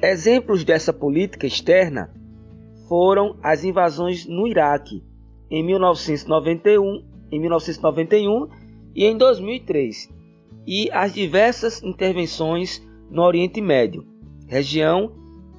[0.00, 2.10] Exemplos dessa política externa
[2.92, 5.02] foram as invasões no Iraque
[5.50, 8.48] em 1991, em 1991
[8.94, 10.10] e em 2003,
[10.66, 14.04] e as diversas intervenções no Oriente Médio,
[14.46, 15.10] região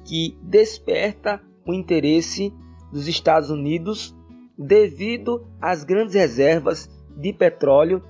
[0.04, 2.54] que desperta o interesse
[2.92, 4.14] dos Estados Unidos
[4.56, 8.00] devido às grandes reservas de petróleo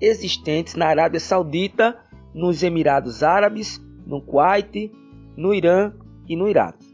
[0.00, 1.98] existentes na Arábia Saudita,
[2.32, 4.90] nos Emirados Árabes, no Kuwait,
[5.36, 5.92] no Irã
[6.26, 6.89] e no Iraque.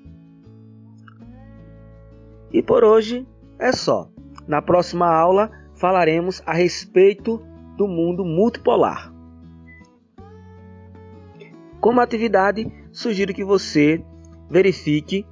[2.56, 3.26] E por hoje
[3.58, 4.08] é só.
[4.48, 7.38] Na próxima aula falaremos a respeito
[7.76, 9.12] do mundo multipolar.
[11.78, 14.02] Como atividade, sugiro que você
[14.48, 15.26] verifique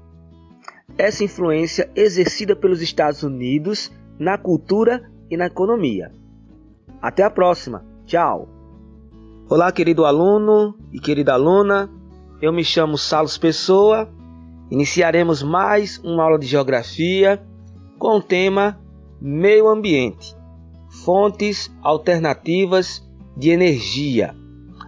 [0.99, 6.12] essa influência exercida pelos Estados Unidos na cultura e na economia.
[7.01, 7.83] Até a próxima.
[8.05, 8.51] Tchau.
[9.49, 11.89] Olá, querido aluno e querida aluna.
[12.43, 14.12] Eu me chamo Salos Pessoa.
[14.71, 17.43] Iniciaremos mais uma aula de geografia
[17.99, 18.81] com o tema
[19.21, 20.35] Meio Ambiente
[21.03, 23.07] fontes alternativas
[23.37, 24.35] de energia.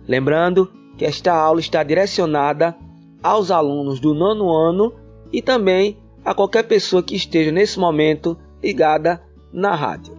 [0.07, 2.77] Lembrando que esta aula está direcionada
[3.23, 4.95] aos alunos do nono ano
[5.33, 9.21] e também a qualquer pessoa que esteja nesse momento ligada
[9.53, 10.17] na rádio.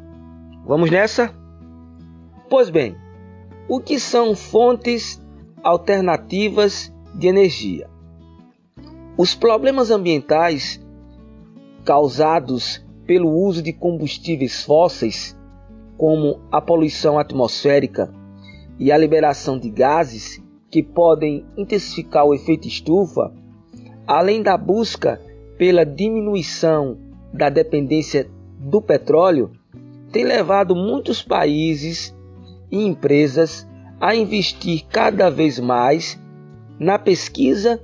[0.65, 1.33] Vamos nessa?
[2.49, 2.95] Pois bem,
[3.67, 5.21] o que são fontes
[5.63, 7.89] alternativas de energia?
[9.17, 10.79] Os problemas ambientais
[11.83, 15.35] causados pelo uso de combustíveis fósseis,
[15.97, 18.13] como a poluição atmosférica
[18.77, 20.39] e a liberação de gases
[20.69, 23.33] que podem intensificar o efeito estufa,
[24.05, 25.19] além da busca
[25.57, 26.99] pela diminuição
[27.33, 29.49] da dependência do petróleo,
[30.11, 32.15] tem levado muitos países
[32.71, 33.67] e empresas
[33.99, 36.21] a investir cada vez mais
[36.79, 37.81] na pesquisa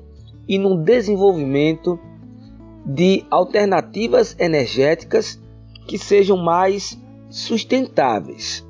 [0.48, 2.00] e no desenvolvimento
[2.86, 5.42] de alternativas energéticas
[5.88, 8.66] que sejam mais sustentáveis.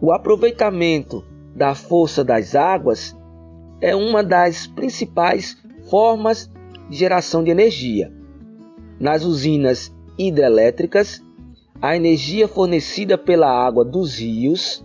[0.00, 1.24] O aproveitamento
[1.54, 3.16] da força das águas
[3.80, 5.56] é uma das principais
[5.90, 6.50] formas
[6.88, 8.12] de geração de energia.
[9.00, 11.22] Nas usinas hidrelétricas,
[11.80, 14.84] a energia fornecida pela água dos rios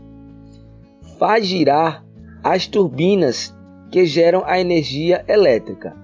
[1.17, 2.05] faz girar
[2.43, 3.55] as turbinas
[3.93, 5.95] que geram a energia elétrica.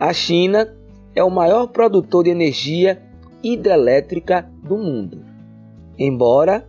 [0.00, 0.74] A China
[1.14, 3.02] é o maior produtor de energia
[3.42, 5.22] hidrelétrica do mundo.
[5.98, 6.66] Embora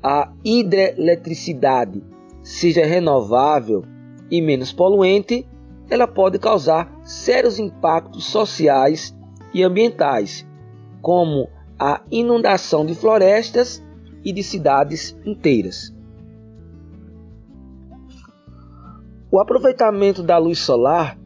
[0.00, 2.00] a hidroeletricidade
[2.44, 3.82] seja renovável
[4.30, 5.44] e menos poluente,
[5.90, 9.12] ela pode causar sérios impactos sociais
[9.52, 10.46] e ambientais,
[11.00, 13.82] como a inundação de florestas
[14.24, 15.91] e de cidades inteiras.
[19.32, 21.18] O aproveitamento da luz solar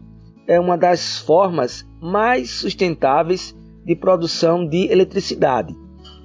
[0.47, 3.53] é uma das formas mais sustentáveis
[3.85, 5.77] de produção de eletricidade,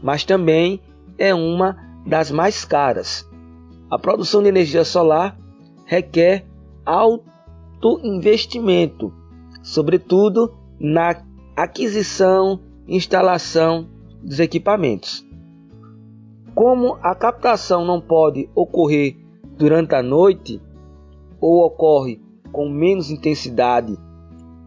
[0.03, 0.79] mas também
[1.17, 1.75] é uma
[2.05, 3.27] das mais caras.
[3.89, 5.35] A produção de energia solar
[5.83, 6.45] requer
[6.85, 9.11] alto investimento,
[9.63, 11.19] sobretudo na
[11.55, 13.89] aquisição e instalação
[14.21, 15.25] dos equipamentos.
[16.53, 19.17] Como a captação não pode ocorrer
[19.57, 20.61] durante a noite
[21.41, 22.21] ou ocorre
[22.51, 23.97] com menos intensidade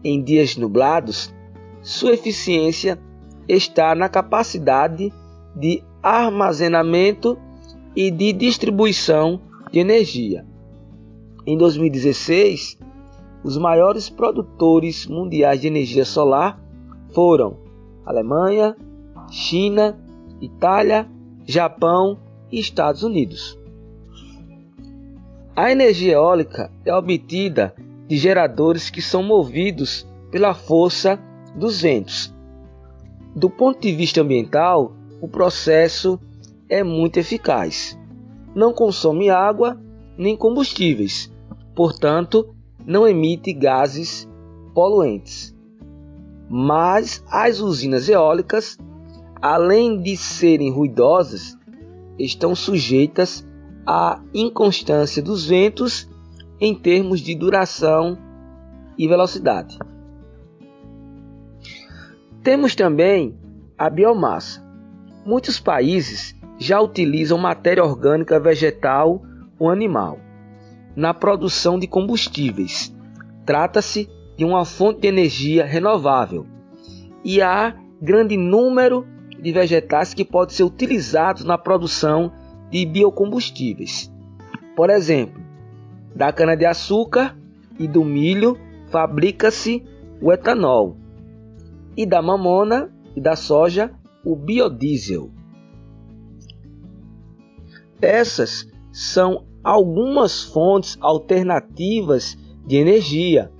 [0.03, 1.33] em dias nublados,
[1.81, 2.99] sua eficiência
[3.47, 5.11] está na capacidade
[5.55, 7.37] de armazenamento
[7.95, 9.39] e de distribuição
[9.71, 10.45] de energia.
[11.47, 12.77] Em 2016,
[13.43, 16.59] os maiores produtores mundiais de energia solar
[17.13, 17.57] foram
[18.05, 18.75] Alemanha,
[19.29, 19.97] China,
[20.41, 21.09] Itália,
[21.45, 22.19] Japão
[22.51, 23.57] e Estados Unidos.
[25.57, 27.73] A energia eólica é obtida
[28.09, 31.17] de geradores que são movidos pela força
[31.55, 32.35] dos ventos.
[33.33, 34.91] Do ponto de vista ambiental,
[35.21, 36.19] o processo
[36.67, 37.97] é muito eficaz.
[38.53, 39.79] Não consome água
[40.17, 41.31] nem combustíveis,
[41.73, 42.53] portanto,
[42.85, 44.27] não emite gases
[44.73, 45.55] poluentes.
[46.49, 48.77] Mas as usinas eólicas,
[49.41, 51.57] além de serem ruidosas,
[52.19, 53.44] estão sujeitas
[53.85, 56.09] à inconstância dos ventos
[56.59, 58.17] em termos de duração
[58.97, 59.77] e velocidade.
[62.43, 63.37] Temos também
[63.77, 64.63] a biomassa.
[65.25, 69.21] Muitos países já utilizam matéria orgânica vegetal
[69.59, 70.19] ou animal
[70.95, 72.95] na produção de combustíveis.
[73.45, 76.45] Trata-se de uma fonte de energia renovável
[77.23, 79.05] e há grande número
[79.41, 82.31] de vegetais que podem ser utilizados na produção
[82.69, 84.11] de biocombustíveis.
[84.75, 85.41] Por exemplo,
[86.15, 87.37] da cana-de-açúcar
[87.79, 88.57] e do milho
[88.89, 89.83] fabrica-se
[90.21, 90.97] o etanol,
[91.97, 93.91] e da mamona e da soja
[94.23, 95.31] o biodiesel.
[98.01, 103.51] Essas são algumas fontes alternativas de energia.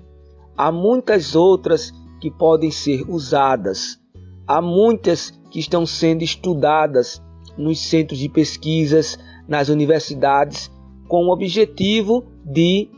[0.57, 1.91] Há muitas outras
[2.21, 3.99] que podem ser usadas.
[4.47, 7.21] Há muitas que estão sendo estudadas
[7.57, 10.71] nos centros de pesquisas, nas universidades,
[11.07, 12.89] com o objetivo de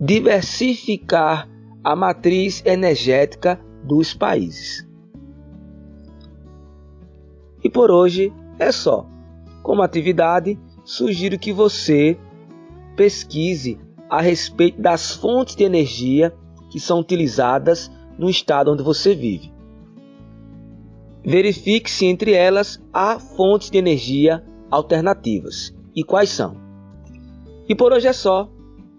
[0.00, 1.48] diversificar
[1.82, 4.86] a matriz energética dos países.
[7.62, 9.06] E por hoje é só.
[9.62, 12.16] Como atividade, sugiro que você
[12.96, 13.78] pesquise
[14.08, 16.34] a respeito das fontes de energia
[16.70, 19.52] que são utilizadas no estado onde você vive.
[21.28, 26.56] Verifique se entre elas há fontes de energia alternativas e quais são.
[27.68, 28.50] E por hoje é só.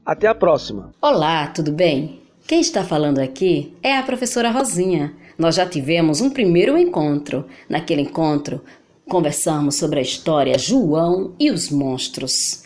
[0.06, 0.92] Até a próxima.
[1.02, 2.22] Olá, tudo bem?
[2.46, 5.16] Quem está falando aqui é a professora Rosinha.
[5.40, 7.46] Nós já tivemos um primeiro encontro.
[7.68, 8.62] Naquele encontro,
[9.10, 12.64] conversamos sobre a história João e os monstros.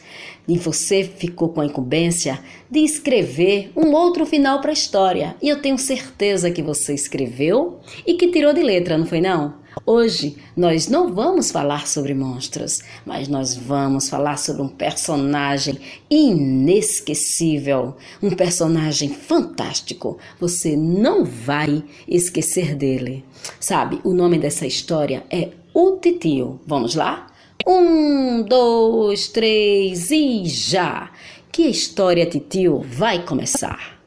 [0.48, 2.40] E você ficou com a incumbência
[2.70, 5.36] de escrever um outro final para a história.
[5.42, 9.64] E eu tenho certeza que você escreveu e que tirou de letra, não foi não?
[9.86, 15.80] Hoje nós não vamos falar sobre monstros, mas nós vamos falar sobre um personagem
[16.10, 20.18] inesquecível, um personagem fantástico.
[20.40, 23.26] Você não vai esquecer dele.
[23.60, 26.62] Sabe, o nome dessa história é O Titio.
[26.66, 27.33] Vamos lá?
[27.66, 31.10] Um, dois, três e já!
[31.50, 34.02] Que a história, titio, vai começar.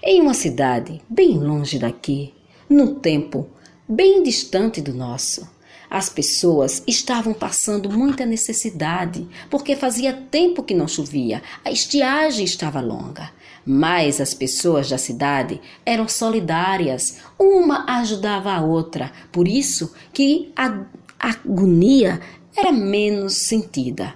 [0.00, 2.32] Em uma cidade bem longe daqui,
[2.70, 3.48] num tempo
[3.88, 5.48] bem distante do nosso,
[5.90, 12.80] as pessoas estavam passando muita necessidade, porque fazia tempo que não chovia, a estiagem estava
[12.80, 13.30] longa.
[13.66, 20.84] Mas as pessoas da cidade eram solidárias, uma ajudava a outra, por isso que a
[21.18, 22.20] agonia
[22.56, 24.14] era menos sentida.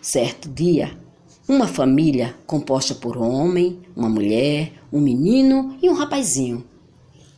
[0.00, 0.90] Certo dia,
[1.48, 6.64] uma família composta por um homem, uma mulher, um menino e um rapazinho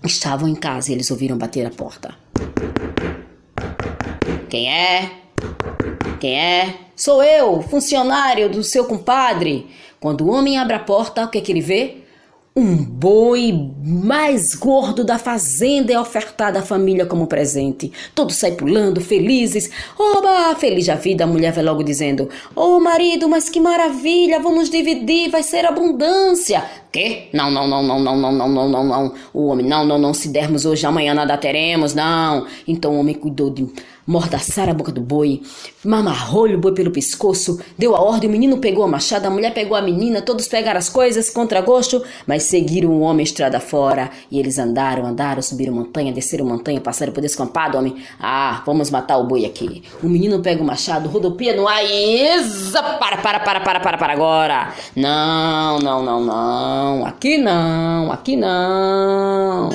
[0.05, 2.15] estavam em casa e eles ouviram bater a porta.
[4.49, 5.11] Quem é?
[6.21, 6.79] Quem é?
[6.97, 9.67] Sou eu, funcionário do seu compadre.
[10.01, 12.02] Quando o homem abre a porta, o que, é que ele vê?
[12.55, 17.91] Um boi mais gordo da fazenda é ofertado à família como presente.
[18.15, 19.71] Todos saem pulando, felizes.
[19.99, 20.55] Oba!
[20.57, 24.69] Feliz a vida, a mulher vai logo dizendo: Ô oh, marido, mas que maravilha, vamos
[24.69, 26.63] dividir, vai ser abundância.
[26.93, 27.29] Quê?
[27.33, 29.15] Não, não, não, não, não, não, não, não, não, não.
[29.33, 30.13] O homem, não, não, não.
[30.13, 32.47] Se dermos hoje, amanhã nada teremos, não.
[32.69, 33.67] Então o homem cuidou de
[34.07, 35.43] mordaçar a boca do boi,
[35.85, 39.55] mamarrou-lhe o boi pelo pescoço, deu a ordem, o menino pegou a machada, a mulher
[39.55, 44.11] pegou a menina, todos pegaram as coisas contra gosto, mas seguiram o homem estrada fora.
[44.31, 47.97] E eles andaram, andaram, subiram montanha, desceram montanha, passaram por descampado, homem.
[48.19, 49.83] Ah, vamos matar o boi aqui.
[50.03, 52.73] O menino pega o machado, rodopia no ar e...
[52.73, 54.73] Para, para, para, para, para, para agora.
[54.97, 57.07] Não, não, não, não.
[57.07, 59.71] Aqui não, aqui não.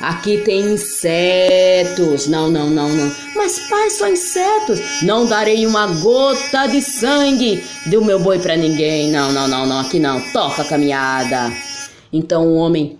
[0.00, 2.26] Aqui tem insetos.
[2.26, 3.12] Não, não, não, não.
[3.34, 5.02] Mas, pai, só insetos.
[5.02, 9.10] Não darei uma gota de sangue do meu boi para ninguém.
[9.10, 9.80] Não, não, não, não.
[9.80, 10.20] Aqui não.
[10.32, 11.52] Toca a caminhada.
[12.12, 12.98] Então o homem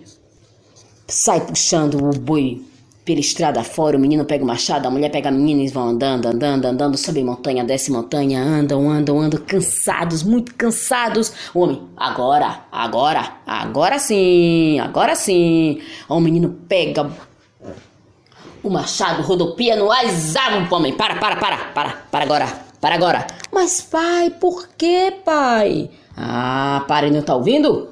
[1.06, 2.62] sai puxando o boi
[3.06, 5.90] pela estrada fora, o menino pega o machado, a mulher pega a menina e vão
[5.90, 11.32] andando, andando, andando, sobe montanha, desce montanha, andam, andam, andam, cansados, muito cansados.
[11.54, 15.80] O homem, agora, agora, agora sim, agora sim.
[16.08, 17.08] O menino pega
[18.60, 20.92] o machado, rodopia no ar o homem.
[20.92, 22.46] Para, para, para, para, para agora,
[22.80, 23.26] para agora.
[23.52, 25.90] Mas pai, por que, pai?
[26.16, 27.88] Ah, para, não tá ouvindo?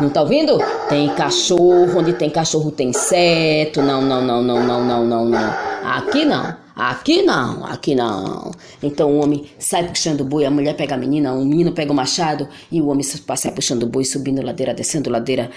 [0.00, 0.58] Não tá ouvindo?
[0.88, 3.80] Tem cachorro, onde tem cachorro tem inseto.
[3.80, 5.54] Não, não, não, não, não, não, não, não.
[5.84, 6.64] Aqui não.
[6.74, 8.50] Aqui não, aqui não.
[8.82, 11.92] Então o homem sai puxando o boi, a mulher pega a menina, o menino pega
[11.92, 15.50] o machado e o homem sai puxando o boi, subindo ladeira, descendo ladeira.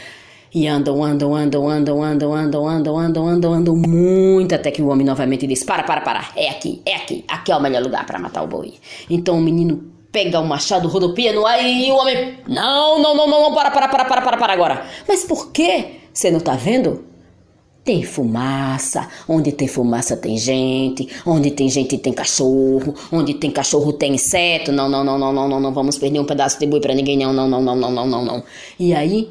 [0.53, 4.89] E andam, andam, andam, andam, andam, andam, andam, andam, andam, andam muito até que o
[4.89, 8.05] homem novamente diz: Para, para, para, é aqui, é aqui, aqui é o melhor lugar
[8.05, 8.75] para matar o boi.
[9.09, 12.37] Então o menino pega o machado, rodopia no ar e o homem.
[12.47, 14.85] Não, não, não, não, não, para, para, para, para, para, para agora.
[15.07, 15.97] Mas por quê?
[16.13, 17.05] Você não tá vendo?
[17.83, 23.93] Tem fumaça, onde tem fumaça tem gente, onde tem gente tem cachorro, onde tem cachorro
[23.93, 24.73] tem inseto.
[24.73, 27.17] Não, não, não, não, não, não, não vamos perder um pedaço de boi para ninguém,
[27.17, 28.43] não, não, não, não, não, não, não, não.
[28.77, 29.29] E aí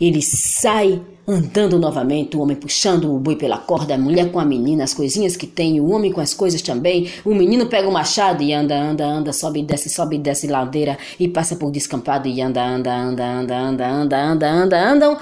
[0.00, 4.44] ele sai andando novamente, o homem puxando o boi pela corda, a mulher com a
[4.46, 7.10] menina, as coisinhas que tem, o homem com as coisas também.
[7.22, 10.46] O menino pega o machado e anda, anda, anda, sobe e desce, sobe e desce
[10.46, 15.18] ladeira e passa por descampado e anda, anda, anda, anda, anda, anda, anda, anda, andam.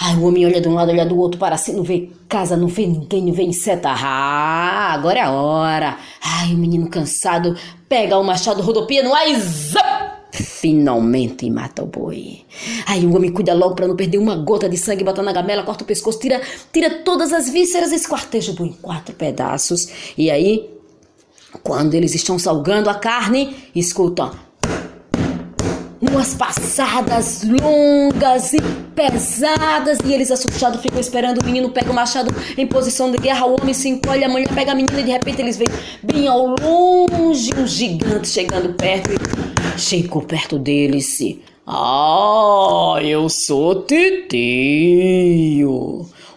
[0.00, 2.56] Ai, o homem olha de um lado, olha do outro, para assim, não vê casa,
[2.56, 3.88] não vê ninguém, não vê inseto.
[3.88, 5.96] Ah, agora é a hora.
[6.22, 7.56] Ai, o menino cansado
[7.88, 9.97] pega o machado, rodopia no ar e zap!
[10.42, 12.40] Finalmente mata o boi.
[12.86, 15.62] Aí o homem cuida logo para não perder uma gota de sangue, bota na gamela,
[15.62, 16.40] corta o pescoço, tira,
[16.72, 19.88] tira todas as vísceras, esquarteja o boi em quatro pedaços.
[20.16, 20.68] E aí,
[21.62, 24.47] quando eles estão salgando a carne, escutam
[26.00, 28.60] umas passadas longas e
[28.94, 29.98] pesadas.
[30.04, 33.46] E eles assustados ficam esperando o menino pega o machado em posição de guerra.
[33.46, 35.70] O homem se encolhe a mulher pega a menina e de repente eles veem
[36.02, 39.18] bem ao longe um gigante chegando perto e
[39.78, 41.18] chegou perto deles
[41.66, 44.86] ah eu sou titio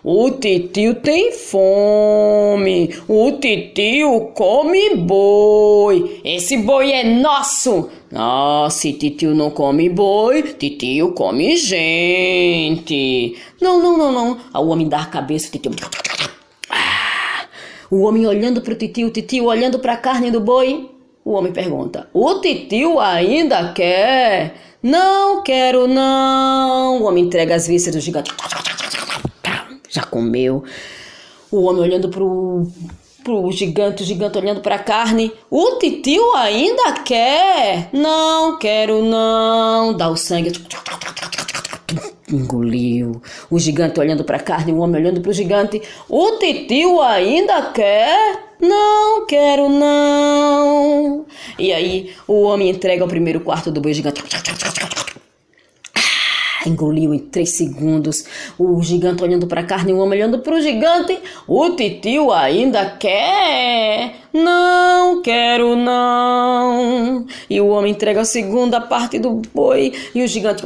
[0.04, 2.90] o titio tem fome.
[3.08, 6.22] O titio come boi.
[6.26, 7.88] Esse boi é nosso.
[8.12, 13.38] Ah, se titio não come boi, titio come gente.
[13.62, 14.38] Não, não, não, não.
[14.52, 15.72] Ah, o homem dá a cabeça, o titio.
[16.68, 17.46] Ah,
[17.92, 20.90] o homem olhando para o titio, o titio olhando para a carne do boi.
[21.24, 24.56] O homem pergunta: O titio ainda quer?
[24.82, 27.04] Não quero, não.
[27.04, 28.34] O homem entrega as vísceras do gigante
[29.92, 30.64] já comeu.
[31.52, 32.66] O homem olhando pro,
[33.24, 35.32] pro gigante, o gigante olhando pra carne.
[35.50, 37.90] O titio ainda quer?
[37.92, 39.94] Não quero não.
[39.94, 40.54] Dá o sangue.
[42.32, 43.22] Engoliu.
[43.50, 45.82] O gigante olhando pra carne, o homem olhando pro gigante.
[46.08, 48.52] O titio ainda quer?
[48.62, 51.26] Não quero não.
[51.60, 54.24] E aí o homem entrega o primeiro quarto do boi gigante
[56.70, 58.26] engoliu em três segundos.
[58.58, 61.18] O gigante olhando para a carne, o homem olhando para o gigante.
[61.48, 64.16] O titio ainda quer?
[64.34, 67.26] Não quero não.
[67.50, 70.64] E o homem entrega a segunda parte do boi e o gigante.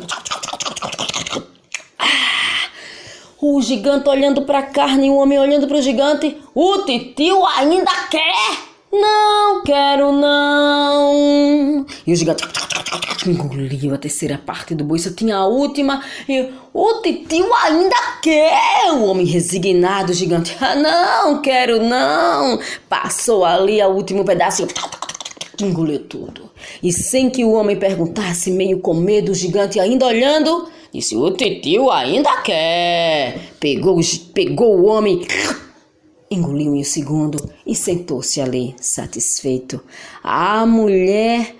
[3.42, 6.38] O gigante olhando para a carne, o homem olhando para o gigante.
[6.54, 8.75] O titio ainda quer?
[9.02, 11.86] Não quero não.
[12.06, 12.44] E o gigante
[13.28, 16.04] engoliu a terceira parte do boi, só tinha a última.
[16.30, 18.92] E o titio ainda quer!
[18.94, 20.56] O homem resignado, gigante.
[20.62, 22.60] Ah, não, quero não!
[22.88, 24.68] Passou ali o último pedaço
[25.64, 26.50] engoliu tudo.
[26.84, 31.32] E sem que o homem perguntasse, meio com medo, o gigante ainda olhando, disse: O
[31.32, 33.40] titio ainda quer!
[33.60, 34.00] Pegou,
[34.34, 35.26] pegou o homem
[36.30, 39.82] engoliu em um segundo e sentou-se ali, satisfeito.
[40.24, 41.56] A mulher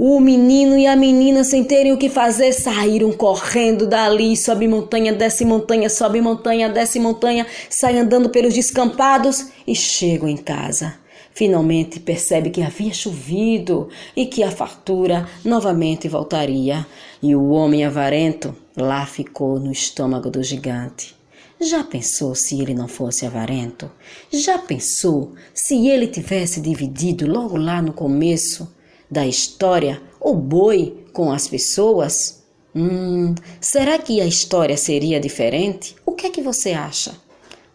[0.00, 5.12] O menino e a menina, sem terem o que fazer, saíram correndo dali, sobe montanha,
[5.12, 10.94] desce montanha, sobe montanha, desce montanha, saem andando pelos descampados e chegam em casa.
[11.34, 16.86] Finalmente percebe que havia chovido e que a fartura novamente voltaria.
[17.20, 21.17] E o homem avarento lá ficou no estômago do gigante.
[21.60, 23.90] Já pensou se ele não fosse avarento?
[24.32, 28.72] Já pensou se ele tivesse dividido logo lá no começo
[29.10, 32.44] da história o boi com as pessoas?
[32.74, 35.96] Hum, será que a história seria diferente?
[36.06, 37.14] O que é que você acha?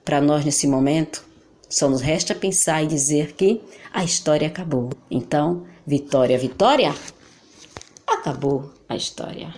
[0.05, 1.26] Para nós nesse momento,
[1.69, 3.61] só nos resta pensar e dizer que
[3.91, 4.91] a história acabou.
[5.11, 6.95] Então, vitória, vitória,
[8.07, 9.53] acabou a história.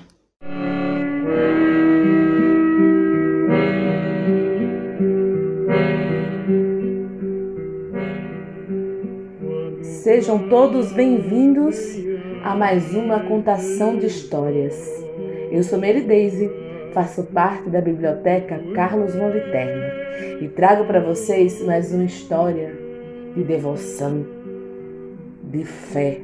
[10.06, 11.76] Sejam todos bem-vindos
[12.44, 15.04] a mais uma contação de histórias.
[15.50, 16.48] Eu sou Mary Daisy,
[16.94, 19.84] faço parte da Biblioteca Carlos Moliterno
[20.42, 22.72] e trago para vocês mais uma história
[23.36, 24.24] de devoção,
[25.44, 26.22] de fé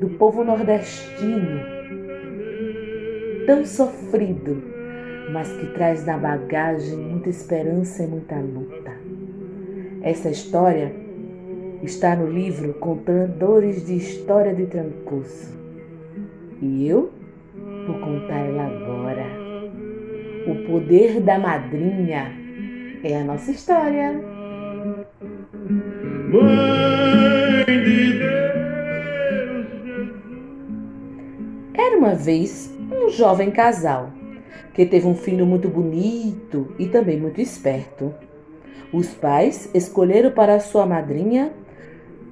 [0.00, 1.60] do povo nordestino,
[3.46, 4.60] tão sofrido,
[5.30, 8.90] mas que traz na bagagem muita esperança e muita luta.
[10.02, 11.01] Essa história
[11.82, 15.50] está no livro Contadores de História de Trancoso.
[16.60, 17.10] E eu
[17.86, 19.26] vou contar ela agora.
[20.46, 22.32] O poder da madrinha
[23.02, 24.12] é a nossa história.
[26.30, 28.42] Mãe de Deus.
[31.74, 34.10] Era uma vez um jovem casal
[34.72, 38.14] que teve um filho muito bonito e também muito esperto.
[38.92, 41.52] Os pais escolheram para sua madrinha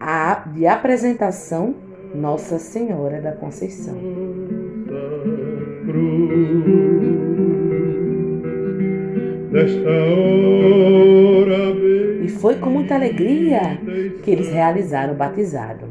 [0.00, 1.74] a, de apresentação
[2.14, 3.94] Nossa Senhora da Conceição.
[12.24, 13.78] E foi com muita alegria
[14.22, 15.86] que eles realizaram o batizado.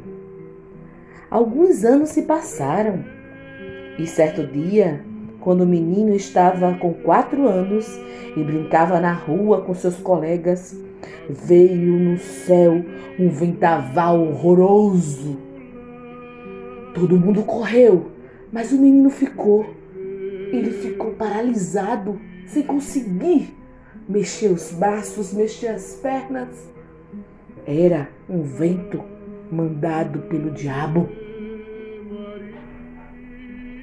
[1.30, 3.04] Alguns anos se passaram
[4.00, 5.02] e certo dia,
[5.42, 8.00] quando o menino estava com quatro anos
[8.36, 10.74] e brincava na rua com seus colegas,
[11.30, 12.84] Veio no céu
[13.18, 15.38] um ventaval horroroso.
[16.94, 18.12] Todo mundo correu,
[18.52, 19.66] mas o menino ficou.
[20.52, 23.54] Ele ficou paralisado, sem conseguir
[24.08, 26.68] mexer os braços, mexer as pernas.
[27.66, 29.04] Era um vento
[29.52, 31.08] mandado pelo diabo.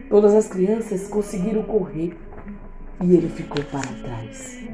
[0.09, 2.16] Todas as crianças conseguiram correr
[3.02, 4.64] e ele ficou para trás.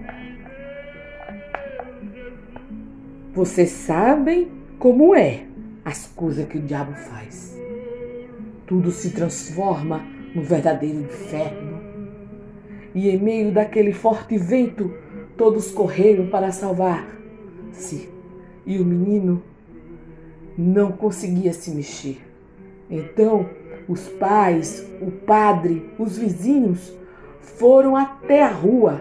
[3.34, 5.46] Vocês sabem como é
[5.82, 7.58] as coisas que o diabo faz.
[8.66, 10.04] Tudo se transforma
[10.34, 11.80] no verdadeiro inferno.
[12.94, 14.92] E em meio daquele forte vento,
[15.34, 18.10] todos correram para salvar-se.
[18.66, 19.42] E o menino
[20.58, 22.20] não conseguia se mexer.
[22.90, 23.48] Então,
[23.88, 26.92] os pais, o padre, os vizinhos
[27.40, 29.00] foram até a rua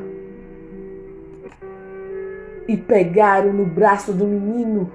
[2.72, 4.90] e pegaram no braço do menino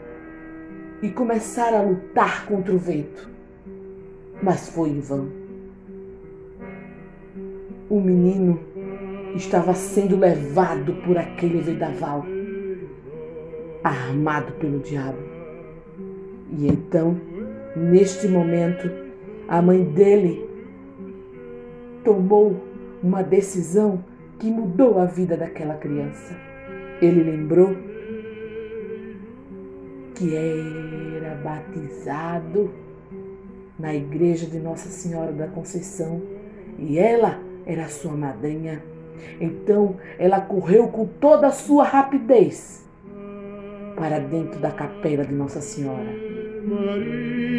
[1.02, 3.28] e começaram a lutar contra o vento.
[4.42, 5.28] Mas foi em vão.
[7.90, 8.58] O menino
[9.34, 12.24] estava sendo levado por aquele vendaval,
[13.84, 15.18] armado pelo diabo.
[16.58, 17.20] E então,
[17.76, 18.90] neste momento,
[19.46, 20.48] a mãe dele
[22.02, 22.56] tomou
[23.02, 24.02] uma decisão
[24.38, 26.55] que mudou a vida daquela criança.
[27.00, 27.76] Ele lembrou
[30.14, 32.72] que era batizado
[33.78, 36.22] na igreja de Nossa Senhora da Conceição
[36.78, 38.82] e ela era sua madrinha.
[39.40, 42.84] Então ela correu com toda a sua rapidez
[43.94, 46.14] para dentro da capela de Nossa Senhora.
[46.64, 47.56] Maria,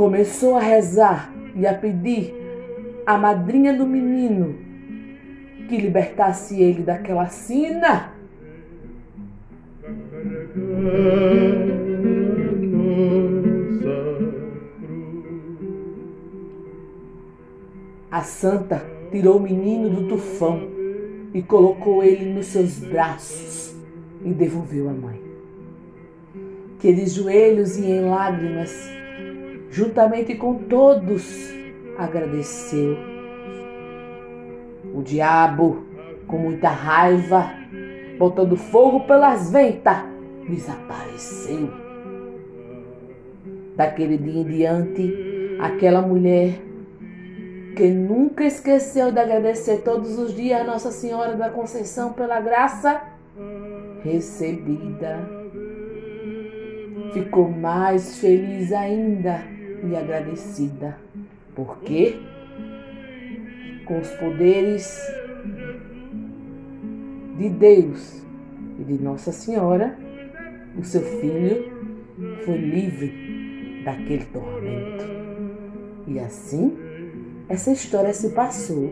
[0.00, 2.34] começou a rezar e a pedir
[3.04, 4.56] à madrinha do menino
[5.68, 8.14] que libertasse ele daquela sina.
[18.10, 20.62] A santa tirou o menino do tufão
[21.34, 23.76] e colocou ele nos seus braços
[24.24, 25.20] e devolveu a mãe.
[26.78, 28.98] Que de joelhos e em lágrimas
[29.70, 31.52] juntamente com todos,
[31.96, 32.96] agradeceu.
[34.92, 35.86] O diabo
[36.26, 37.50] com muita raiva,
[38.18, 39.98] botando fogo pelas ventas,
[40.48, 41.70] desapareceu.
[43.76, 46.60] Daquele dia em diante, aquela mulher
[47.76, 53.00] que nunca esqueceu de agradecer todos os dias a Nossa Senhora da Conceição pela graça
[54.02, 55.18] recebida.
[57.12, 60.96] Ficou mais feliz ainda e agradecida,
[61.54, 62.16] porque
[63.84, 64.98] com os poderes
[67.36, 68.22] de Deus
[68.78, 69.96] e de Nossa Senhora,
[70.78, 71.72] o seu filho
[72.44, 75.04] foi livre daquele tormento.
[76.06, 76.76] E assim,
[77.48, 78.90] essa história se passou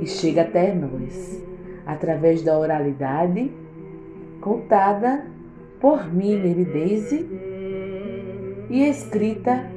[0.00, 1.42] e chega até nós
[1.86, 3.50] através da oralidade
[4.40, 5.26] contada
[5.80, 7.51] por Miller e Daisy
[8.72, 9.70] e escrita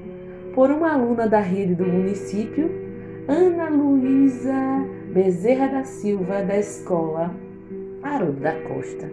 [0.53, 2.71] por uma aluna da rede do município,
[3.27, 4.53] Ana Luísa
[5.11, 7.35] Bezerra da Silva, da escola
[8.01, 9.11] Haroldo da Costa.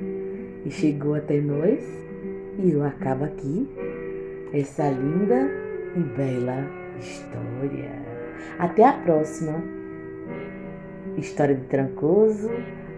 [0.64, 1.82] E chegou até nós
[2.60, 3.68] e eu acabo aqui
[4.52, 5.50] essa linda
[5.96, 6.64] e bela
[7.00, 7.90] história.
[8.60, 9.60] Até a próxima!
[11.18, 12.48] História de Trancoso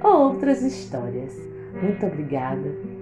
[0.02, 1.34] ou outras histórias.
[1.82, 2.93] Muito obrigada.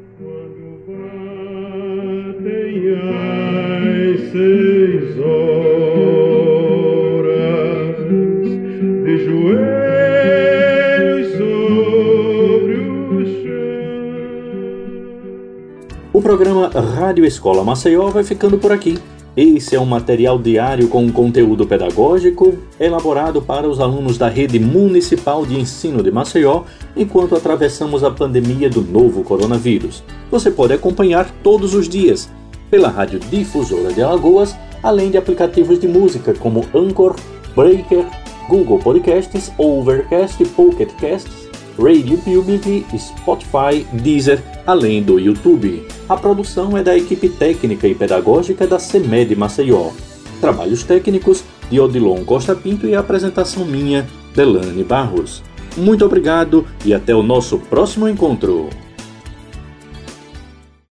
[16.12, 18.98] O programa Rádio Escola Maceió vai ficando por aqui.
[19.34, 25.46] Esse é um material diário com conteúdo pedagógico elaborado para os alunos da Rede Municipal
[25.46, 26.64] de Ensino de Maceió
[26.94, 30.04] enquanto atravessamos a pandemia do novo coronavírus.
[30.30, 32.30] Você pode acompanhar todos os dias
[32.70, 37.16] pela Rádio Difusora de Alagoas, além de aplicativos de música como Anchor,
[37.56, 38.04] Breaker,
[38.50, 41.41] Google Podcasts, Overcast, Pocket Casts
[41.78, 45.86] Radio Public, Spotify, Deezer, além do YouTube.
[46.09, 49.90] A produção é da equipe técnica e pedagógica da CEMED Maceió.
[50.40, 55.43] Trabalhos técnicos de Odilon Costa Pinto e a apresentação minha, Delane Barros.
[55.77, 58.69] Muito obrigado e até o nosso próximo encontro.